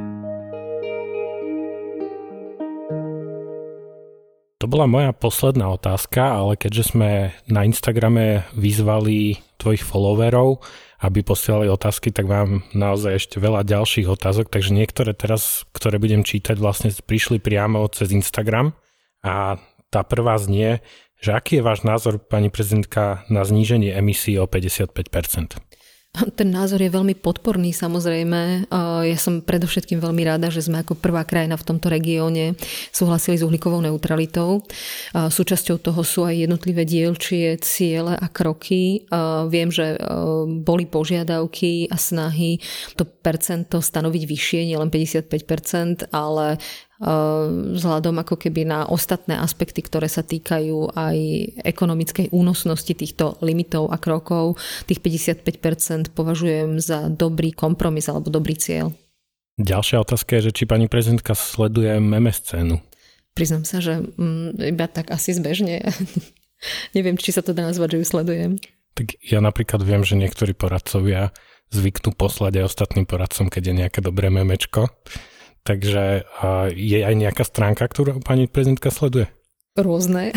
To 4.61 4.69
bola 4.69 4.85
moja 4.85 5.09
posledná 5.09 5.73
otázka, 5.73 6.37
ale 6.37 6.53
keďže 6.53 6.93
sme 6.93 7.33
na 7.49 7.65
Instagrame 7.65 8.45
vyzvali 8.53 9.41
tvojich 9.57 9.81
followerov, 9.81 10.61
aby 11.01 11.25
posielali 11.25 11.65
otázky, 11.65 12.13
tak 12.13 12.29
mám 12.29 12.61
naozaj 12.77 13.17
ešte 13.17 13.41
veľa 13.41 13.65
ďalších 13.65 14.05
otázok, 14.05 14.53
takže 14.53 14.77
niektoré 14.77 15.17
teraz, 15.17 15.65
ktoré 15.73 15.97
budem 15.97 16.21
čítať, 16.21 16.61
vlastne 16.61 16.93
prišli 16.93 17.41
priamo 17.41 17.81
cez 17.89 18.13
Instagram 18.13 18.77
a 19.25 19.57
tá 19.89 20.05
prvá 20.05 20.37
znie, 20.37 20.85
že 21.17 21.33
aký 21.33 21.57
je 21.57 21.65
váš 21.65 21.81
názor, 21.81 22.21
pani 22.21 22.53
prezidentka, 22.53 23.25
na 23.33 23.41
zníženie 23.41 23.89
emisí 23.97 24.37
o 24.37 24.45
55%? 24.45 25.57
Ten 26.11 26.51
názor 26.51 26.83
je 26.83 26.91
veľmi 26.91 27.15
podporný 27.23 27.71
samozrejme. 27.71 28.67
Ja 29.07 29.17
som 29.17 29.39
predovšetkým 29.39 30.03
veľmi 30.03 30.27
rada, 30.27 30.51
že 30.51 30.67
sme 30.67 30.83
ako 30.83 30.99
prvá 30.99 31.23
krajina 31.23 31.55
v 31.55 31.63
tomto 31.63 31.87
regióne 31.87 32.59
súhlasili 32.91 33.39
s 33.39 33.47
uhlíkovou 33.47 33.79
neutralitou. 33.79 34.59
Súčasťou 35.15 35.79
toho 35.79 36.03
sú 36.03 36.27
aj 36.27 36.35
jednotlivé 36.45 36.83
dielčie 36.83 37.55
ciele 37.63 38.19
a 38.19 38.27
kroky. 38.27 39.07
Viem, 39.47 39.71
že 39.71 39.95
boli 40.61 40.83
požiadavky 40.83 41.87
a 41.87 41.95
snahy 41.95 42.59
to 42.99 43.07
percento 43.07 43.79
stanoviť 43.79 44.23
vyššie, 44.27 44.67
nielen 44.67 44.91
55%, 44.91 46.11
ale 46.11 46.59
vzhľadom 47.01 48.21
ako 48.21 48.37
keby 48.37 48.61
na 48.61 48.85
ostatné 48.85 49.33
aspekty, 49.33 49.81
ktoré 49.81 50.05
sa 50.05 50.21
týkajú 50.21 50.93
aj 50.93 51.17
ekonomickej 51.65 52.29
únosnosti 52.29 52.93
týchto 52.93 53.41
limitov 53.41 53.89
a 53.89 53.97
krokov. 53.97 54.61
Tých 54.85 55.01
55% 55.01 56.13
považujem 56.13 56.77
za 56.77 57.09
dobrý 57.09 57.57
kompromis 57.57 58.05
alebo 58.05 58.29
dobrý 58.29 58.53
cieľ. 58.53 58.93
Ďalšia 59.57 60.01
otázka 60.05 60.39
je, 60.39 60.53
že 60.53 60.55
či 60.61 60.63
pani 60.69 60.85
prezidentka 60.85 61.33
sleduje 61.33 61.97
meme 61.97 62.29
scénu. 62.29 62.81
Priznám 63.33 63.65
sa, 63.65 63.81
že 63.81 64.01
mm, 64.01 64.61
iba 64.61 64.85
tak 64.85 65.09
asi 65.09 65.33
zbežne. 65.33 65.81
Neviem, 66.95 67.17
či 67.17 67.33
sa 67.33 67.41
to 67.41 67.57
dá 67.57 67.65
nazvať, 67.65 67.97
že 67.97 67.99
ju 67.99 68.05
sledujem. 68.05 68.51
Tak 68.93 69.17
ja 69.23 69.39
napríklad 69.41 69.81
viem, 69.81 70.05
že 70.05 70.19
niektorí 70.19 70.53
poradcovia 70.53 71.33
zvyknú 71.71 72.11
poslať 72.13 72.61
aj 72.61 72.67
ostatným 72.67 73.07
poradcom, 73.07 73.47
keď 73.47 73.71
je 73.71 73.79
nejaké 73.85 73.99
dobré 74.03 74.27
memečko. 74.27 74.91
Takže 75.61 76.25
je 76.73 76.99
aj 77.05 77.15
nejaká 77.15 77.45
stránka, 77.45 77.85
ktorú 77.85 78.17
pani 78.25 78.49
prezidentka 78.49 78.89
sleduje? 78.89 79.29
Rôzne. 79.71 80.35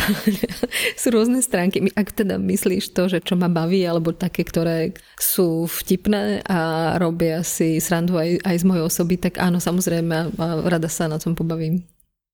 sú 1.01 1.11
rôzne 1.11 1.43
stránky. 1.43 1.91
Ak 1.99 2.15
teda 2.15 2.39
myslíš 2.39 2.95
to, 2.95 3.11
že 3.11 3.19
čo 3.19 3.35
ma 3.35 3.51
baví, 3.51 3.83
alebo 3.83 4.15
také, 4.15 4.47
ktoré 4.47 4.95
sú 5.19 5.67
vtipné 5.67 6.47
a 6.47 6.95
robia 7.03 7.43
si 7.43 7.83
srandu 7.83 8.15
aj, 8.15 8.47
aj 8.47 8.57
z 8.63 8.65
mojej 8.65 8.85
osoby, 8.87 9.19
tak 9.19 9.43
áno, 9.43 9.59
samozrejme, 9.59 10.39
rada 10.71 10.87
sa 10.87 11.11
na 11.11 11.19
tom 11.19 11.35
pobavím. 11.35 11.83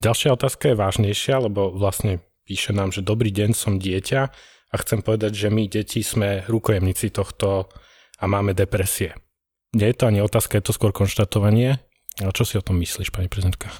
Ďalšia 0.04 0.36
otázka 0.36 0.72
je 0.72 0.80
vážnejšia, 0.80 1.40
lebo 1.40 1.72
vlastne 1.72 2.20
píše 2.44 2.76
nám, 2.76 2.92
že 2.92 3.00
dobrý 3.00 3.32
deň, 3.32 3.56
som 3.56 3.80
dieťa 3.80 4.20
a 4.70 4.74
chcem 4.84 5.00
povedať, 5.00 5.32
že 5.32 5.48
my 5.48 5.72
deti 5.72 6.04
sme 6.04 6.44
rukojemníci 6.52 7.16
tohto 7.16 7.72
a 8.20 8.24
máme 8.28 8.52
depresie. 8.52 9.16
Nie 9.72 9.92
je 9.92 10.04
to 10.04 10.08
ani 10.10 10.20
otázka, 10.20 10.60
je 10.60 10.68
to 10.68 10.76
skôr 10.76 10.92
konštatovanie. 10.92 11.80
A 12.18 12.34
čo 12.34 12.42
si 12.42 12.58
o 12.58 12.64
tom 12.64 12.82
myslíš, 12.82 13.14
pani 13.14 13.30
prezidentka? 13.30 13.70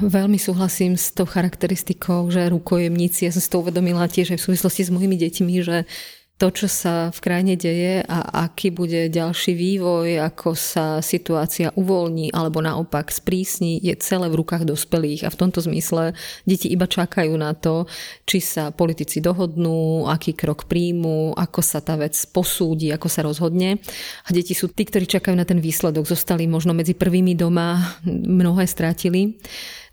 Veľmi 0.00 0.42
súhlasím 0.42 0.98
s 0.98 1.14
tou 1.14 1.22
charakteristikou, 1.22 2.26
že 2.26 2.50
rukojemníci, 2.50 3.28
ja 3.28 3.30
som 3.30 3.38
si 3.38 3.46
to 3.46 3.62
uvedomila 3.62 4.10
tiež 4.10 4.34
aj 4.34 4.38
v 4.42 4.46
súvislosti 4.50 4.82
s 4.82 4.90
mojimi 4.90 5.14
deťmi, 5.14 5.54
že 5.62 5.86
to, 6.34 6.50
čo 6.50 6.66
sa 6.66 7.14
v 7.14 7.18
krajine 7.22 7.54
deje 7.54 8.02
a 8.02 8.50
aký 8.50 8.74
bude 8.74 9.06
ďalší 9.06 9.54
vývoj, 9.54 10.18
ako 10.18 10.58
sa 10.58 10.98
situácia 10.98 11.70
uvoľní 11.78 12.34
alebo 12.34 12.58
naopak 12.58 13.14
sprísni, 13.14 13.78
je 13.78 13.94
celé 14.02 14.26
v 14.26 14.42
rukách 14.42 14.66
dospelých. 14.66 15.22
A 15.22 15.30
v 15.30 15.38
tomto 15.38 15.62
zmysle 15.62 16.18
deti 16.42 16.66
iba 16.74 16.90
čakajú 16.90 17.30
na 17.38 17.54
to, 17.54 17.86
či 18.26 18.42
sa 18.42 18.74
politici 18.74 19.22
dohodnú, 19.22 20.10
aký 20.10 20.34
krok 20.34 20.66
príjmu, 20.66 21.38
ako 21.38 21.60
sa 21.62 21.78
tá 21.78 21.94
vec 21.94 22.18
posúdi, 22.34 22.90
ako 22.90 23.06
sa 23.06 23.22
rozhodne. 23.22 23.78
A 24.26 24.34
deti 24.34 24.58
sú 24.58 24.66
tí, 24.74 24.82
ktorí 24.90 25.06
čakajú 25.06 25.38
na 25.38 25.46
ten 25.46 25.62
výsledok. 25.62 26.02
Zostali 26.02 26.50
možno 26.50 26.74
medzi 26.74 26.98
prvými 26.98 27.38
doma, 27.38 27.78
mnohé 28.10 28.66
strátili. 28.66 29.38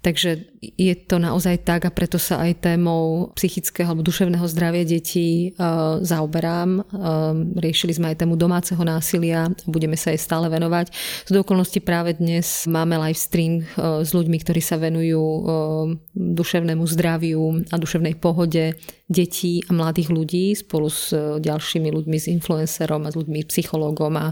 Takže 0.02 0.50
je 0.62 0.94
to 0.98 1.22
naozaj 1.22 1.62
tak 1.62 1.86
a 1.86 1.94
preto 1.94 2.18
sa 2.18 2.42
aj 2.42 2.66
témou 2.66 3.30
psychického 3.38 3.86
alebo 3.86 4.02
duševného 4.02 4.42
zdravia 4.50 4.82
detí 4.82 5.54
uh, 5.54 6.02
zaoberám. 6.02 6.82
Uh, 6.90 7.38
riešili 7.62 7.94
sme 7.94 8.10
aj 8.10 8.26
tému 8.26 8.34
domáceho 8.34 8.82
násilia, 8.82 9.54
budeme 9.70 9.94
sa 9.94 10.10
aj 10.10 10.26
stále 10.26 10.50
venovať. 10.50 10.90
Z 11.30 11.38
okolnosti 11.38 11.78
práve 11.86 12.18
dnes 12.18 12.66
máme 12.66 12.98
live 12.98 13.18
stream 13.18 13.62
uh, 13.62 14.02
s 14.02 14.10
ľuďmi, 14.10 14.38
ktorí 14.42 14.58
sa 14.58 14.82
venujú 14.82 15.22
duševnému 16.18 16.84
zdraviu 16.90 17.62
a 17.70 17.76
duševnej 17.78 18.18
pohode 18.18 18.74
detí 19.06 19.62
a 19.68 19.72
mladých 19.76 20.10
ľudí 20.10 20.58
spolu 20.58 20.90
s 20.90 21.14
ďalšími 21.38 21.90
ľuďmi, 21.94 22.18
s 22.18 22.26
influencerom 22.26 23.06
a 23.06 23.14
s 23.14 23.16
ľuďmi, 23.20 23.46
psychológom 23.46 24.14
a 24.18 24.26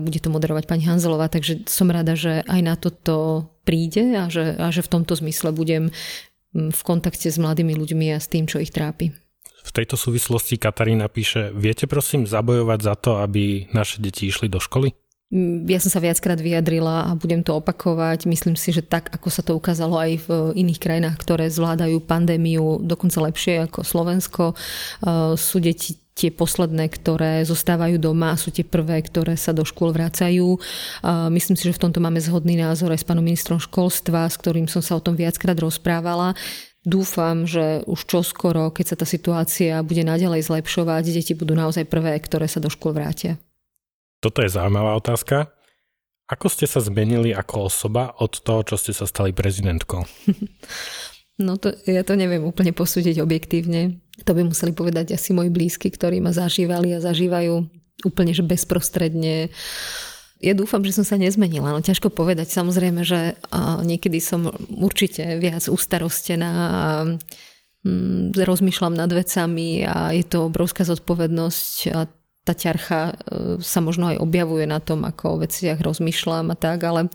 bude 0.00 0.18
to 0.18 0.32
moderovať 0.32 0.64
pani 0.64 0.88
Hanzelová, 0.88 1.28
takže 1.28 1.68
som 1.68 1.92
rada, 1.92 2.16
že 2.16 2.40
aj 2.48 2.60
na 2.64 2.74
toto 2.80 3.51
príde 3.62 4.18
a 4.18 4.26
že, 4.28 4.58
a 4.58 4.68
že 4.68 4.82
v 4.82 4.92
tomto 4.98 5.14
zmysle 5.18 5.54
budem 5.54 5.94
mm, 6.52 6.70
v 6.74 6.80
kontakte 6.82 7.30
s 7.30 7.38
mladými 7.38 7.74
ľuďmi 7.78 8.06
a 8.14 8.18
s 8.18 8.28
tým, 8.28 8.46
čo 8.46 8.58
ich 8.58 8.74
trápi. 8.74 9.14
V 9.62 9.70
tejto 9.70 9.94
súvislosti 9.94 10.58
Katarína 10.58 11.06
píše, 11.06 11.54
viete 11.54 11.86
prosím 11.86 12.26
zabojovať 12.26 12.78
za 12.82 12.94
to, 12.98 13.22
aby 13.22 13.70
naše 13.70 14.02
deti 14.02 14.26
išli 14.26 14.50
do 14.50 14.58
školy? 14.58 14.90
Mm, 15.32 15.64
ja 15.64 15.80
som 15.80 15.88
sa 15.88 16.02
viackrát 16.02 16.36
vyjadrila 16.36 17.08
a 17.08 17.16
budem 17.16 17.40
to 17.40 17.56
opakovať. 17.56 18.28
Myslím 18.28 18.52
si, 18.52 18.68
že 18.74 18.84
tak, 18.84 19.08
ako 19.14 19.28
sa 19.32 19.40
to 19.40 19.56
ukázalo 19.56 19.96
aj 19.96 20.28
v 20.28 20.28
iných 20.60 20.82
krajinách, 20.82 21.16
ktoré 21.16 21.48
zvládajú 21.48 22.04
pandémiu 22.04 22.84
dokonca 22.84 23.22
lepšie 23.24 23.64
ako 23.70 23.80
Slovensko, 23.80 24.44
uh, 24.52 25.32
sú 25.38 25.56
deti 25.62 26.01
tie 26.12 26.28
posledné, 26.28 26.92
ktoré 26.92 27.40
zostávajú 27.48 27.96
doma, 27.96 28.36
sú 28.36 28.52
tie 28.52 28.64
prvé, 28.64 29.00
ktoré 29.00 29.36
sa 29.40 29.56
do 29.56 29.64
škôl 29.64 29.96
vracajú. 29.96 30.60
Myslím 31.32 31.56
si, 31.56 31.68
že 31.68 31.76
v 31.76 31.88
tomto 31.88 32.04
máme 32.04 32.20
zhodný 32.20 32.60
názor 32.60 32.92
aj 32.92 33.00
s 33.00 33.08
pánom 33.08 33.24
ministrom 33.24 33.56
školstva, 33.56 34.28
s 34.28 34.36
ktorým 34.36 34.68
som 34.68 34.84
sa 34.84 35.00
o 35.00 35.04
tom 35.04 35.16
viackrát 35.16 35.56
rozprávala. 35.56 36.36
Dúfam, 36.82 37.46
že 37.46 37.86
už 37.86 38.10
čoskoro, 38.10 38.74
keď 38.74 38.84
sa 38.92 38.96
tá 38.98 39.06
situácia 39.06 39.80
bude 39.86 40.02
naďalej 40.02 40.50
zlepšovať, 40.50 41.14
deti 41.14 41.32
budú 41.32 41.54
naozaj 41.54 41.86
prvé, 41.86 42.18
ktoré 42.18 42.50
sa 42.50 42.58
do 42.58 42.66
škôl 42.68 42.92
vrátia. 42.92 43.38
Toto 44.18 44.42
je 44.42 44.50
zaujímavá 44.50 44.98
otázka. 44.98 45.54
Ako 46.26 46.46
ste 46.50 46.66
sa 46.66 46.82
zmenili 46.82 47.30
ako 47.34 47.70
osoba 47.70 48.14
od 48.18 48.34
toho, 48.40 48.66
čo 48.66 48.76
ste 48.78 48.90
sa 48.94 49.06
stali 49.06 49.30
prezidentkou? 49.30 50.02
No 51.42 51.58
to, 51.58 51.74
ja 51.84 52.06
to 52.06 52.14
neviem 52.14 52.46
úplne 52.46 52.70
posúdiť 52.70 53.18
objektívne. 53.18 53.98
To 54.24 54.32
by 54.32 54.46
museli 54.46 54.70
povedať 54.70 55.18
asi 55.18 55.34
moji 55.34 55.50
blízky, 55.50 55.90
ktorí 55.90 56.22
ma 56.22 56.30
zažívali 56.30 56.94
a 56.94 57.02
zažívajú 57.02 57.66
úplne 58.06 58.32
že 58.32 58.46
bezprostredne. 58.46 59.50
Ja 60.42 60.54
dúfam, 60.58 60.82
že 60.82 60.94
som 60.94 61.06
sa 61.06 61.18
nezmenila. 61.18 61.70
No 61.70 61.82
ťažko 61.82 62.10
povedať. 62.10 62.50
Samozrejme, 62.50 63.02
že 63.06 63.38
niekedy 63.82 64.18
som 64.18 64.50
určite 64.70 65.38
viac 65.38 65.66
ustarostená 65.70 66.50
a 66.50 66.82
mm, 67.86 68.34
rozmýšľam 68.38 68.94
nad 68.94 69.10
vecami 69.10 69.86
a 69.86 70.10
je 70.14 70.24
to 70.26 70.50
obrovská 70.50 70.82
zodpovednosť 70.82 71.74
a 71.94 72.10
tá 72.42 72.58
ťarcha 72.58 73.00
e, 73.06 73.14
sa 73.62 73.78
možno 73.78 74.10
aj 74.10 74.18
objavuje 74.18 74.66
na 74.66 74.82
tom, 74.82 75.06
ako 75.06 75.38
o 75.38 75.40
veciach 75.46 75.78
rozmýšľam 75.78 76.50
a 76.50 76.56
tak, 76.58 76.82
ale 76.82 77.06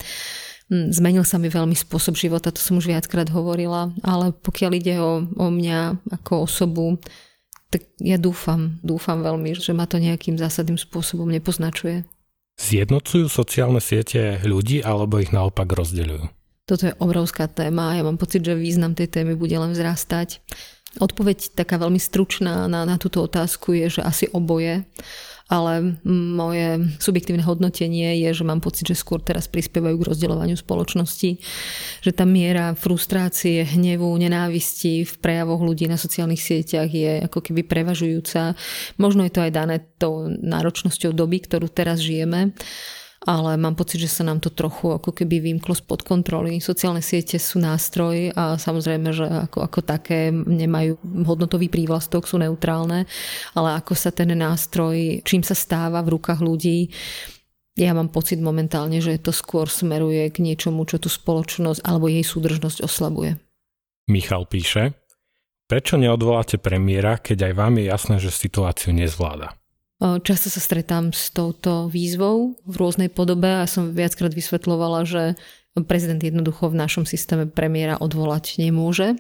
zmenil 0.68 1.24
sa 1.24 1.40
mi 1.40 1.48
veľmi 1.48 1.76
spôsob 1.76 2.20
života, 2.20 2.52
to 2.52 2.60
som 2.60 2.80
už 2.80 2.92
viackrát 2.92 3.32
hovorila, 3.32 3.96
ale 4.04 4.36
pokiaľ 4.36 4.72
ide 4.76 4.96
o, 5.00 5.24
o 5.24 5.48
mňa 5.48 6.12
ako 6.20 6.44
osobu, 6.44 7.00
tak 7.72 7.88
ja 8.00 8.16
dúfam, 8.16 8.80
dúfam 8.84 9.20
veľmi, 9.20 9.56
že 9.56 9.76
ma 9.76 9.88
to 9.88 10.00
nejakým 10.00 10.40
zásadným 10.40 10.80
spôsobom 10.80 11.28
nepoznačuje. 11.28 12.08
Zjednocujú 12.58 13.30
sociálne 13.30 13.84
siete 13.84 14.42
ľudí 14.42 14.82
alebo 14.82 15.22
ich 15.22 15.30
naopak 15.30 15.70
rozdeľujú? 15.70 16.26
Toto 16.68 16.84
je 16.84 16.98
obrovská 17.00 17.48
téma 17.48 17.94
a 17.94 17.96
ja 17.96 18.04
mám 18.04 18.20
pocit, 18.20 18.44
že 18.44 18.58
význam 18.58 18.92
tej 18.92 19.08
témy 19.08 19.40
bude 19.40 19.56
len 19.56 19.72
vzrastať. 19.72 20.44
Odpoveď 21.00 21.54
taká 21.54 21.78
veľmi 21.80 22.02
stručná 22.02 22.66
na, 22.68 22.84
na 22.84 22.98
túto 23.00 23.24
otázku 23.24 23.72
je, 23.78 24.00
že 24.00 24.02
asi 24.04 24.26
oboje 24.34 24.84
ale 25.48 25.96
moje 26.08 26.92
subjektívne 27.00 27.40
hodnotenie 27.44 28.20
je, 28.20 28.30
že 28.36 28.44
mám 28.44 28.60
pocit, 28.60 28.84
že 28.84 29.00
skôr 29.00 29.24
teraz 29.24 29.48
prispievajú 29.48 29.96
k 29.96 30.08
rozdeľovaniu 30.12 30.60
spoločnosti, 30.60 31.40
že 32.04 32.12
tá 32.12 32.28
miera 32.28 32.76
frustrácie, 32.76 33.64
hnevu, 33.64 34.12
nenávisti 34.20 35.08
v 35.08 35.14
prejavoch 35.24 35.64
ľudí 35.64 35.88
na 35.88 35.96
sociálnych 35.96 36.44
sieťach 36.44 36.92
je 36.92 37.24
ako 37.24 37.40
keby 37.40 37.64
prevažujúca. 37.64 38.60
Možno 39.00 39.24
je 39.24 39.32
to 39.32 39.44
aj 39.44 39.52
dané 39.56 39.88
tou 39.96 40.28
náročnosťou 40.28 41.16
doby, 41.16 41.48
ktorú 41.48 41.72
teraz 41.72 42.04
žijeme 42.04 42.52
ale 43.26 43.58
mám 43.58 43.74
pocit, 43.74 44.04
že 44.04 44.12
sa 44.12 44.22
nám 44.22 44.38
to 44.38 44.54
trochu 44.54 44.94
ako 44.94 45.10
keby 45.10 45.42
vymklo 45.42 45.74
spod 45.74 46.06
kontroly. 46.06 46.62
Sociálne 46.62 47.02
siete 47.02 47.42
sú 47.42 47.58
nástroj 47.58 48.36
a 48.38 48.62
samozrejme, 48.62 49.10
že 49.10 49.26
ako, 49.26 49.66
ako 49.66 49.80
také 49.82 50.30
nemajú 50.30 51.02
hodnotový 51.26 51.72
prívlastok, 51.72 52.30
sú 52.30 52.38
neutrálne, 52.38 53.10
ale 53.58 53.70
ako 53.82 53.98
sa 53.98 54.14
ten 54.14 54.30
nástroj, 54.38 55.26
čím 55.26 55.42
sa 55.42 55.58
stáva 55.58 56.06
v 56.06 56.14
rukách 56.20 56.40
ľudí, 56.46 56.94
ja 57.78 57.94
mám 57.94 58.10
pocit 58.10 58.42
momentálne, 58.42 58.98
že 58.98 59.22
to 59.22 59.30
skôr 59.30 59.70
smeruje 59.70 60.34
k 60.34 60.42
niečomu, 60.42 60.90
čo 60.90 60.98
tú 60.98 61.14
spoločnosť 61.14 61.86
alebo 61.86 62.10
jej 62.10 62.26
súdržnosť 62.26 62.82
oslabuje. 62.82 63.38
Michal 64.10 64.50
píše, 64.50 64.98
prečo 65.70 66.02
neodvoláte 66.02 66.58
premiéra, 66.58 67.22
keď 67.22 67.52
aj 67.52 67.54
vám 67.54 67.74
je 67.78 67.86
jasné, 67.86 68.16
že 68.18 68.34
situáciu 68.34 68.98
nezvláda? 68.98 69.54
Často 69.98 70.54
sa 70.54 70.62
stretám 70.62 71.10
s 71.10 71.34
touto 71.34 71.90
výzvou 71.90 72.54
v 72.70 72.76
rôznej 72.78 73.10
podobe 73.10 73.50
a 73.50 73.66
som 73.66 73.90
viackrát 73.98 74.30
vysvetlovala, 74.30 75.10
že 75.10 75.34
prezident 75.90 76.22
jednoducho 76.22 76.74
v 76.74 76.78
našom 76.78 77.06
systéme 77.06 77.46
premiéra 77.50 78.02
odvolať 78.02 78.62
nemôže. 78.62 79.18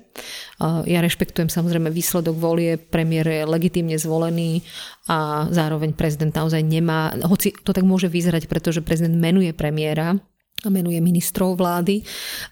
Ja 0.61 0.99
rešpektujem 1.01 1.49
samozrejme 1.53 1.93
výsledok 1.93 2.33
volie, 2.37 2.81
premiér 2.81 3.25
je 3.29 3.49
legitímne 3.49 3.97
zvolený 3.97 4.65
a 5.09 5.49
zároveň 5.53 5.93
prezident 5.93 6.33
naozaj 6.33 6.65
nemá, 6.65 7.13
hoci 7.25 7.53
to 7.61 7.73
tak 7.73 7.85
môže 7.85 8.09
vyzerať, 8.09 8.49
pretože 8.49 8.81
prezident 8.81 9.17
menuje 9.17 9.53
premiéra, 9.53 10.17
menuje 10.65 10.97
ministrov 10.97 11.53
vlády, 11.53 12.01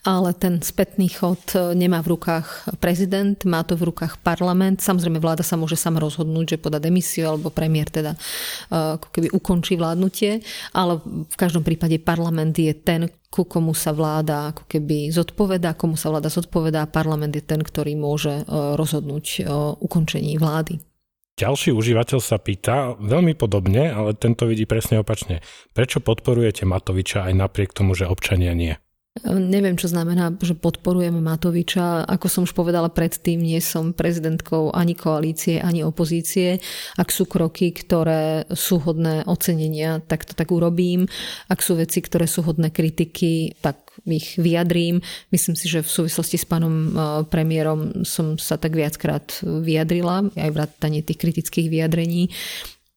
ale 0.05 0.37
ten 0.37 0.61
spätný 0.61 1.09
chod 1.09 1.41
e, 1.57 1.73
nemá 1.73 2.05
v 2.05 2.13
rukách 2.13 2.77
prezident, 2.77 3.33
má 3.49 3.65
to 3.65 3.73
v 3.73 3.89
rukách 3.89 4.21
parlament. 4.21 4.77
Samozrejme 4.77 5.17
vláda 5.17 5.41
sa 5.41 5.57
môže 5.57 5.73
sama 5.73 5.97
rozhodnúť, 5.97 6.55
že 6.55 6.61
poda 6.61 6.77
demisiu 6.77 7.33
alebo 7.33 7.49
premiér 7.49 7.89
teda 7.89 8.13
e, 8.13 8.19
ako 9.01 9.07
keby 9.09 9.27
ukončí 9.33 9.73
vládnutie, 9.73 10.45
ale 10.77 11.01
v 11.05 11.35
každom 11.35 11.65
prípade 11.65 11.97
parlament 11.97 12.53
je 12.53 12.77
ten, 12.77 13.09
ku 13.33 13.43
komu 13.49 13.73
sa 13.73 13.89
vláda 13.89 14.53
ako 14.53 14.69
keby 14.69 15.09
zodpovedá, 15.09 15.73
komu 15.73 15.97
sa 15.97 16.13
vláda 16.13 16.29
zodpovedá. 16.29 16.85
Parlament 16.85 17.33
je 17.33 17.41
ten, 17.41 17.59
ktorý 17.59 17.97
môže 17.97 18.31
e, 18.31 18.43
rozhodnúť 18.77 19.49
o 19.49 19.81
ukončení 19.81 20.37
vlády. 20.37 20.94
Ďalší 21.35 21.75
užívateľ 21.75 22.19
sa 22.23 22.39
pýta 22.39 22.95
veľmi 22.95 23.35
podobne, 23.35 23.91
ale 23.91 24.15
tento 24.15 24.47
vidí 24.47 24.63
presne 24.63 25.03
opačne. 25.03 25.43
Prečo 25.75 25.99
podporujete 25.99 26.63
Matoviča 26.63 27.27
aj 27.27 27.33
napriek 27.35 27.75
tomu, 27.75 27.91
že 27.91 28.07
občania 28.07 28.55
nie? 28.55 28.79
Neviem, 29.23 29.79
čo 29.79 29.87
znamená, 29.87 30.31
že 30.43 30.55
podporujem 30.55 31.15
Matoviča. 31.19 32.03
Ako 32.03 32.27
som 32.27 32.43
už 32.43 32.51
povedala 32.51 32.91
predtým, 32.91 33.39
nie 33.43 33.59
som 33.63 33.95
prezidentkou 33.95 34.75
ani 34.75 34.91
koalície, 34.91 35.59
ani 35.59 35.87
opozície. 35.87 36.59
Ak 36.99 37.11
sú 37.15 37.23
kroky, 37.23 37.71
ktoré 37.71 38.43
sú 38.51 38.79
hodné 38.83 39.23
ocenenia, 39.27 40.03
tak 40.03 40.27
to 40.27 40.35
tak 40.35 40.51
urobím. 40.51 41.07
Ak 41.47 41.63
sú 41.63 41.79
veci, 41.79 42.03
ktoré 42.03 42.27
sú 42.27 42.43
hodné 42.43 42.71
kritiky, 42.71 43.59
tak 43.59 43.84
ich 44.13 44.37
vyjadrím. 44.37 45.01
Myslím 45.33 45.57
si, 45.57 45.65
že 45.65 45.81
v 45.81 45.89
súvislosti 45.89 46.37
s 46.37 46.45
pánom 46.45 46.73
e, 46.73 46.89
premiérom 47.25 48.05
som 48.05 48.37
sa 48.37 48.57
tak 48.61 48.77
viackrát 48.77 49.41
vyjadrila, 49.41 50.29
aj 50.37 50.51
vrátanie 50.53 51.01
tých 51.01 51.19
kritických 51.21 51.67
vyjadrení. 51.69 52.29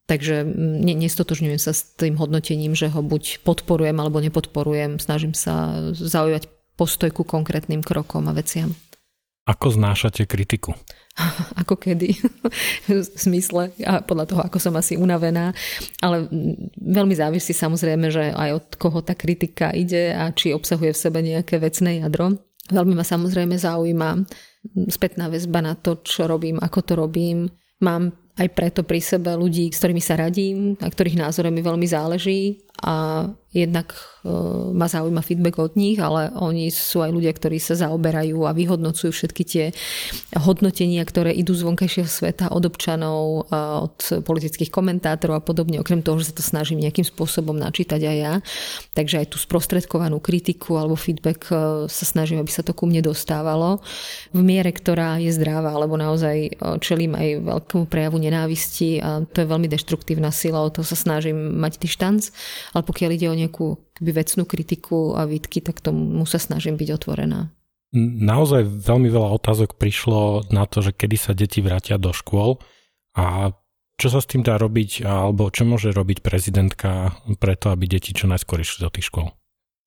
Takže 0.08 0.40
ne, 0.56 0.94
nestotožňujem 0.96 1.60
sa 1.60 1.76
s 1.76 1.84
tým 2.00 2.16
hodnotením, 2.16 2.72
že 2.72 2.88
ho 2.88 3.04
buď 3.04 3.44
podporujem 3.44 3.96
alebo 4.00 4.24
nepodporujem. 4.24 4.96
Snažím 4.96 5.36
sa 5.36 5.84
zaujať 5.92 6.48
postoj 6.80 7.12
ku 7.12 7.28
konkrétnym 7.28 7.84
krokom 7.84 8.24
a 8.24 8.32
veciam. 8.32 8.72
Ako 9.48 9.72
znášate 9.72 10.28
kritiku? 10.28 10.76
ako 11.60 11.74
kedy, 11.78 12.14
v 12.86 13.02
smysle 13.02 13.74
a 13.82 14.00
podľa 14.02 14.24
toho, 14.30 14.40
ako 14.44 14.58
som 14.62 14.74
asi 14.78 14.94
unavená. 14.94 15.50
Ale 15.98 16.30
veľmi 16.78 17.14
závisí 17.14 17.50
samozrejme, 17.50 18.06
že 18.12 18.30
aj 18.30 18.50
od 18.54 18.66
koho 18.78 19.00
tá 19.02 19.18
kritika 19.18 19.74
ide 19.74 20.14
a 20.14 20.30
či 20.30 20.54
obsahuje 20.54 20.94
v 20.94 21.02
sebe 21.02 21.18
nejaké 21.24 21.58
vecné 21.58 22.02
jadro. 22.02 22.38
Veľmi 22.68 22.94
ma 22.94 23.04
samozrejme 23.04 23.56
zaujíma 23.56 24.10
spätná 24.92 25.32
väzba 25.32 25.64
na 25.64 25.74
to, 25.74 26.04
čo 26.04 26.28
robím, 26.28 26.60
ako 26.60 26.78
to 26.84 26.92
robím. 26.94 27.48
Mám 27.80 28.12
aj 28.38 28.48
preto 28.54 28.80
pri 28.86 29.02
sebe 29.02 29.34
ľudí, 29.34 29.72
s 29.72 29.80
ktorými 29.82 30.02
sa 30.02 30.14
radím 30.14 30.78
a 30.78 30.86
ktorých 30.86 31.18
názore 31.18 31.50
mi 31.50 31.64
veľmi 31.64 31.86
záleží 31.88 32.62
a 32.84 33.26
jednak 33.50 33.96
ma 34.72 34.86
zaujíma 34.86 35.22
feedback 35.24 35.58
od 35.58 35.74
nich, 35.74 35.98
ale 35.98 36.30
oni 36.36 36.70
sú 36.70 37.02
aj 37.02 37.10
ľudia, 37.10 37.32
ktorí 37.34 37.58
sa 37.58 37.74
zaoberajú 37.74 38.44
a 38.46 38.54
vyhodnocujú 38.54 39.10
všetky 39.10 39.42
tie 39.44 39.64
hodnotenia, 40.36 41.02
ktoré 41.02 41.34
idú 41.34 41.56
z 41.56 41.66
vonkajšieho 41.66 42.08
sveta 42.08 42.52
od 42.52 42.64
občanov, 42.68 43.48
od 43.52 43.98
politických 44.22 44.70
komentátorov 44.70 45.40
a 45.40 45.42
podobne, 45.42 45.80
okrem 45.82 46.04
toho, 46.04 46.20
že 46.20 46.30
sa 46.30 46.34
to 46.38 46.44
snažím 46.44 46.80
nejakým 46.84 47.04
spôsobom 47.04 47.56
načítať 47.56 48.00
aj 48.04 48.16
ja. 48.16 48.34
Takže 48.94 49.24
aj 49.24 49.26
tú 49.34 49.36
sprostredkovanú 49.40 50.22
kritiku 50.22 50.78
alebo 50.78 50.94
feedback 50.98 51.48
e, 51.50 51.86
sa 51.90 52.04
snažím, 52.04 52.42
aby 52.42 52.50
sa 52.50 52.62
to 52.62 52.74
ku 52.76 52.86
mne 52.86 53.02
dostávalo 53.02 53.80
v 54.34 54.40
miere, 54.44 54.70
ktorá 54.70 55.18
je 55.18 55.32
zdravá, 55.34 55.74
alebo 55.74 55.98
naozaj 55.98 56.60
čelím 56.82 57.16
aj 57.16 57.28
veľkému 57.44 57.84
prejavu 57.88 58.18
nenávisti 58.20 59.00
a 59.02 59.24
to 59.24 59.42
je 59.42 59.50
veľmi 59.50 59.68
deštruktívna 59.70 60.30
sila, 60.30 60.62
o 60.62 60.70
to 60.70 60.84
sa 60.84 60.94
snažím 60.94 61.58
mať 61.58 61.80
dištanc 61.80 62.30
ale 62.72 62.82
pokiaľ 62.84 63.10
ide 63.14 63.26
o 63.28 63.38
nejakú 63.38 63.66
keby 63.98 64.10
vecnú 64.14 64.46
kritiku 64.46 65.18
a 65.18 65.26
výtky, 65.26 65.60
tak 65.60 65.82
tomu 65.82 66.22
sa 66.24 66.38
snažím 66.38 66.78
byť 66.78 66.88
otvorená. 66.94 67.50
Naozaj 67.96 68.68
veľmi 68.68 69.08
veľa 69.08 69.32
otázok 69.40 69.80
prišlo 69.80 70.52
na 70.52 70.68
to, 70.68 70.84
že 70.84 70.92
kedy 70.92 71.16
sa 71.16 71.32
deti 71.32 71.64
vrátia 71.64 71.96
do 71.96 72.12
škôl 72.12 72.60
a 73.16 73.56
čo 73.98 74.08
sa 74.14 74.22
s 74.22 74.30
tým 74.30 74.46
dá 74.46 74.54
robiť, 74.60 75.02
alebo 75.02 75.50
čo 75.50 75.66
môže 75.66 75.90
robiť 75.90 76.22
prezidentka 76.22 77.18
preto, 77.42 77.74
aby 77.74 77.90
deti 77.90 78.14
čo 78.14 78.30
najskôr 78.30 78.62
išli 78.62 78.86
do 78.86 78.92
tých 78.94 79.10
škôl? 79.10 79.34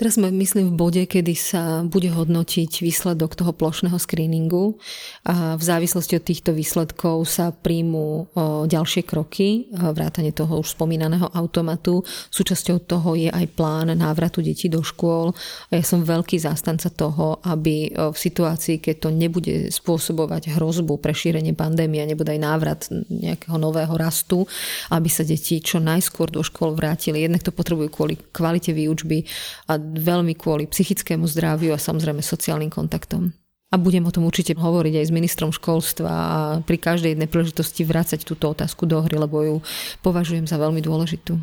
Teraz 0.01 0.17
sme, 0.17 0.33
myslím, 0.33 0.73
v 0.73 0.79
bode, 0.81 1.03
kedy 1.05 1.37
sa 1.37 1.85
bude 1.85 2.09
hodnotiť 2.09 2.81
výsledok 2.81 3.37
toho 3.37 3.53
plošného 3.53 4.01
screeningu 4.01 4.81
a 5.29 5.53
v 5.53 5.61
závislosti 5.61 6.17
od 6.17 6.25
týchto 6.25 6.57
výsledkov 6.57 7.29
sa 7.29 7.53
príjmú 7.53 8.25
ďalšie 8.65 9.05
kroky, 9.05 9.69
vrátane 9.69 10.33
toho 10.33 10.65
už 10.65 10.73
spomínaného 10.73 11.29
automatu. 11.29 12.01
Súčasťou 12.33 12.81
toho 12.81 13.13
je 13.13 13.29
aj 13.29 13.45
plán 13.53 13.93
návratu 13.93 14.41
detí 14.41 14.73
do 14.73 14.81
škôl. 14.81 15.37
Ja 15.69 15.85
som 15.85 16.01
veľký 16.01 16.41
zástanca 16.41 16.89
toho, 16.89 17.37
aby 17.45 17.93
v 17.93 18.17
situácii, 18.17 18.81
keď 18.81 19.05
to 19.05 19.09
nebude 19.13 19.69
spôsobovať 19.69 20.57
hrozbu 20.57 20.97
pre 20.97 21.13
šírenie 21.13 21.53
pandémie 21.53 22.01
nebude 22.09 22.33
aj 22.33 22.41
návrat 22.41 22.89
nejakého 23.05 23.61
nového 23.61 23.93
rastu, 24.01 24.49
aby 24.89 25.13
sa 25.13 25.21
deti 25.21 25.61
čo 25.61 25.77
najskôr 25.77 26.33
do 26.33 26.41
škôl 26.41 26.73
vrátili. 26.73 27.21
Jednak 27.21 27.45
to 27.45 27.53
potrebujú 27.53 27.93
kvôli 27.93 28.17
kvalite 28.33 28.73
výučby 28.73 29.29
a 29.69 29.77
veľmi 29.91 30.34
kvôli 30.39 30.67
psychickému 30.67 31.27
zdraviu 31.27 31.75
a 31.75 31.82
samozrejme 31.82 32.23
sociálnym 32.23 32.71
kontaktom. 32.71 33.36
A 33.71 33.80
budem 33.80 34.04
o 34.04 34.12
tom 34.12 34.27
určite 34.27 34.51
hovoriť 34.51 34.99
aj 34.99 35.06
s 35.08 35.15
ministrom 35.15 35.56
školstva 35.56 36.12
a 36.12 36.38
pri 36.60 36.75
každej 36.75 37.15
jednej 37.15 37.32
príležitosti 37.32 37.88
vrácať 37.88 38.27
túto 38.27 38.51
otázku 38.51 38.84
do 38.84 38.99
hry, 38.99 39.15
lebo 39.15 39.38
ju 39.43 39.56
považujem 40.04 40.43
za 40.43 40.60
veľmi 40.60 40.84
dôležitú. 40.84 41.39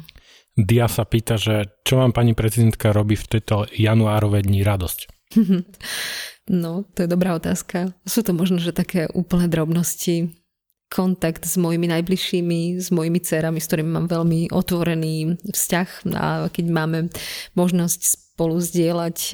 Dia 0.58 0.90
sa 0.90 1.08
pýta, 1.08 1.40
že 1.40 1.72
čo 1.87 2.02
vám 2.02 2.12
pani 2.12 2.37
prezidentka 2.37 2.92
robí 2.92 3.16
v 3.16 3.38
tejto 3.38 3.64
januárovej 3.72 4.44
dní 4.44 4.61
radosť? 4.64 5.00
No, 6.48 6.88
to 6.96 7.04
je 7.04 7.12
dobrá 7.12 7.37
otázka. 7.37 7.92
Sú 8.08 8.24
to 8.24 8.32
možno, 8.32 8.56
že 8.56 8.72
také 8.72 9.04
úplné 9.12 9.52
drobnosti, 9.52 10.32
kontakt 10.88 11.44
s 11.44 11.61
mojimi 11.61 11.92
najbližšími, 11.92 12.80
s 12.80 12.88
mojimi 12.88 13.20
dcerami, 13.20 13.61
s 13.61 13.68
ktorými 13.68 13.92
mám 13.92 14.08
veľmi 14.08 14.48
otvorený 14.48 15.37
vzťah 15.44 15.88
a 16.16 16.48
keď 16.48 16.64
máme 16.72 16.98
možnosť 17.52 18.00
spolu 18.38 18.55
zdieľať 18.62 19.18
e, 19.18 19.33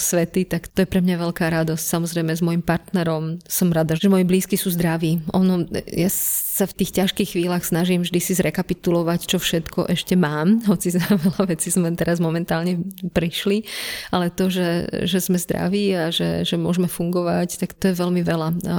svety, 0.00 0.48
tak 0.48 0.72
to 0.72 0.80
je 0.80 0.88
pre 0.88 1.04
mňa 1.04 1.28
veľká 1.28 1.44
radosť. 1.60 1.84
Samozrejme 1.84 2.32
s 2.32 2.40
môjim 2.40 2.64
partnerom 2.64 3.36
som 3.44 3.68
rada, 3.68 3.92
že 3.92 4.08
moji 4.08 4.24
blízky 4.24 4.56
sú 4.56 4.72
zdraví. 4.72 5.20
Ono, 5.36 5.68
ja 5.92 6.08
sa 6.08 6.64
v 6.64 6.80
tých 6.80 6.96
ťažkých 6.96 7.36
chvíľach 7.36 7.68
snažím 7.68 8.00
vždy 8.00 8.16
si 8.16 8.32
zrekapitulovať, 8.32 9.28
čo 9.28 9.36
všetko 9.36 9.92
ešte 9.92 10.16
mám, 10.16 10.56
hoci 10.72 10.88
za 10.88 11.04
veľa 11.04 11.52
vecí 11.52 11.68
sme 11.68 11.92
teraz 11.92 12.16
momentálne 12.16 12.80
prišli, 13.12 13.68
ale 14.08 14.32
to, 14.32 14.48
že, 14.48 14.88
že 15.04 15.20
sme 15.20 15.36
zdraví 15.36 15.92
a 15.92 16.08
že, 16.08 16.48
že 16.48 16.56
môžeme 16.56 16.88
fungovať, 16.88 17.60
tak 17.60 17.76
to 17.76 17.92
je 17.92 18.00
veľmi 18.00 18.24
veľa. 18.24 18.48
A 18.64 18.76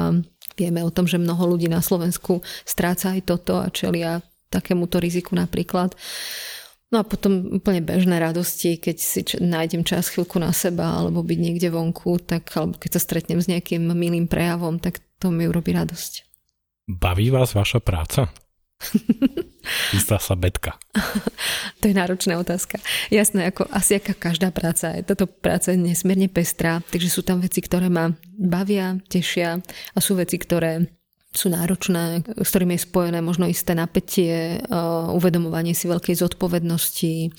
vieme 0.57 0.81
o 0.81 0.89
tom, 0.89 1.05
že 1.05 1.21
mnoho 1.21 1.53
ľudí 1.53 1.69
na 1.69 1.85
Slovensku 1.85 2.41
stráca 2.65 3.13
aj 3.13 3.29
toto 3.29 3.61
a 3.61 3.69
čelia 3.69 4.25
takémuto 4.49 4.97
riziku 4.97 5.37
napríklad. 5.37 5.93
No 6.91 6.99
a 6.99 7.07
potom 7.07 7.55
úplne 7.55 7.79
bežné 7.79 8.19
radosti, 8.19 8.75
keď 8.75 8.95
si 8.99 9.23
č- 9.23 9.39
nájdem 9.39 9.87
čas 9.87 10.11
chvíľku 10.11 10.43
na 10.43 10.51
seba 10.51 10.99
alebo 10.99 11.23
byť 11.23 11.39
niekde 11.39 11.71
vonku, 11.71 12.19
tak 12.19 12.51
alebo 12.59 12.75
keď 12.75 12.99
sa 12.99 13.01
stretnem 13.01 13.39
s 13.39 13.47
nejakým 13.47 13.79
milým 13.95 14.27
prejavom, 14.27 14.75
tak 14.75 14.99
to 15.15 15.31
mi 15.31 15.47
urobí 15.47 15.71
radosť. 15.71 16.27
Baví 16.91 17.31
vás 17.31 17.55
vaša 17.55 17.79
práca? 17.79 18.27
Istá 19.95 20.19
sa 20.19 20.35
betka. 20.35 20.75
to 21.79 21.87
je 21.87 21.95
náročná 21.95 22.35
otázka. 22.35 22.83
Jasné, 23.07 23.55
ako 23.55 23.71
asi 23.71 24.03
aká 24.03 24.11
každá 24.11 24.51
práca. 24.51 24.91
Je 24.91 25.07
táto 25.07 25.31
práca 25.31 25.71
je 25.71 25.79
nesmierne 25.79 26.27
pestrá, 26.27 26.83
takže 26.91 27.07
sú 27.07 27.23
tam 27.23 27.39
veci, 27.39 27.63
ktoré 27.63 27.87
ma 27.87 28.11
bavia, 28.35 28.99
tešia 29.07 29.63
a 29.95 29.97
sú 30.03 30.19
veci, 30.19 30.35
ktoré 30.35 30.91
sú 31.31 31.47
náročné, 31.47 32.27
s 32.27 32.49
ktorými 32.51 32.75
je 32.75 32.85
spojené 32.85 33.19
možno 33.23 33.47
isté 33.47 33.71
napätie, 33.71 34.59
uvedomovanie 35.15 35.71
si 35.71 35.87
veľkej 35.87 36.19
zodpovednosti. 36.19 37.31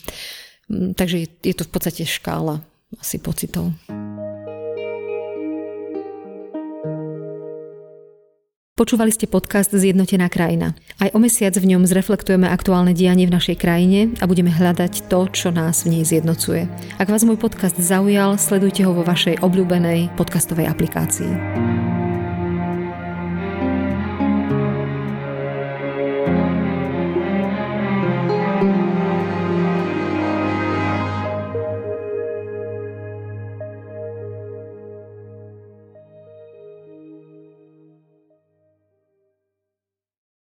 Mm, 0.72 0.96
takže 0.96 1.28
je 1.44 1.54
to 1.54 1.68
v 1.68 1.72
podstate 1.72 2.08
škála 2.08 2.64
asi 2.96 3.20
pocitov. 3.20 3.72
Počúvali 8.72 9.12
ste 9.12 9.28
podcast 9.28 9.68
Zjednotená 9.70 10.32
krajina. 10.32 10.72
Aj 10.96 11.12
o 11.12 11.20
mesiac 11.20 11.52
v 11.54 11.76
ňom 11.76 11.84
zreflektujeme 11.84 12.48
aktuálne 12.48 12.96
dianie 12.96 13.28
v 13.28 13.36
našej 13.36 13.60
krajine 13.60 14.16
a 14.18 14.26
budeme 14.26 14.50
hľadať 14.50 15.06
to, 15.12 15.28
čo 15.30 15.52
nás 15.52 15.84
v 15.84 16.00
nej 16.00 16.02
zjednocuje. 16.08 16.66
Ak 16.96 17.06
vás 17.12 17.22
môj 17.22 17.36
podcast 17.36 17.76
zaujal, 17.76 18.40
sledujte 18.40 18.82
ho 18.82 18.96
vo 18.96 19.04
vašej 19.04 19.44
obľúbenej 19.44 20.16
podcastovej 20.16 20.66
aplikácii. 20.72 22.01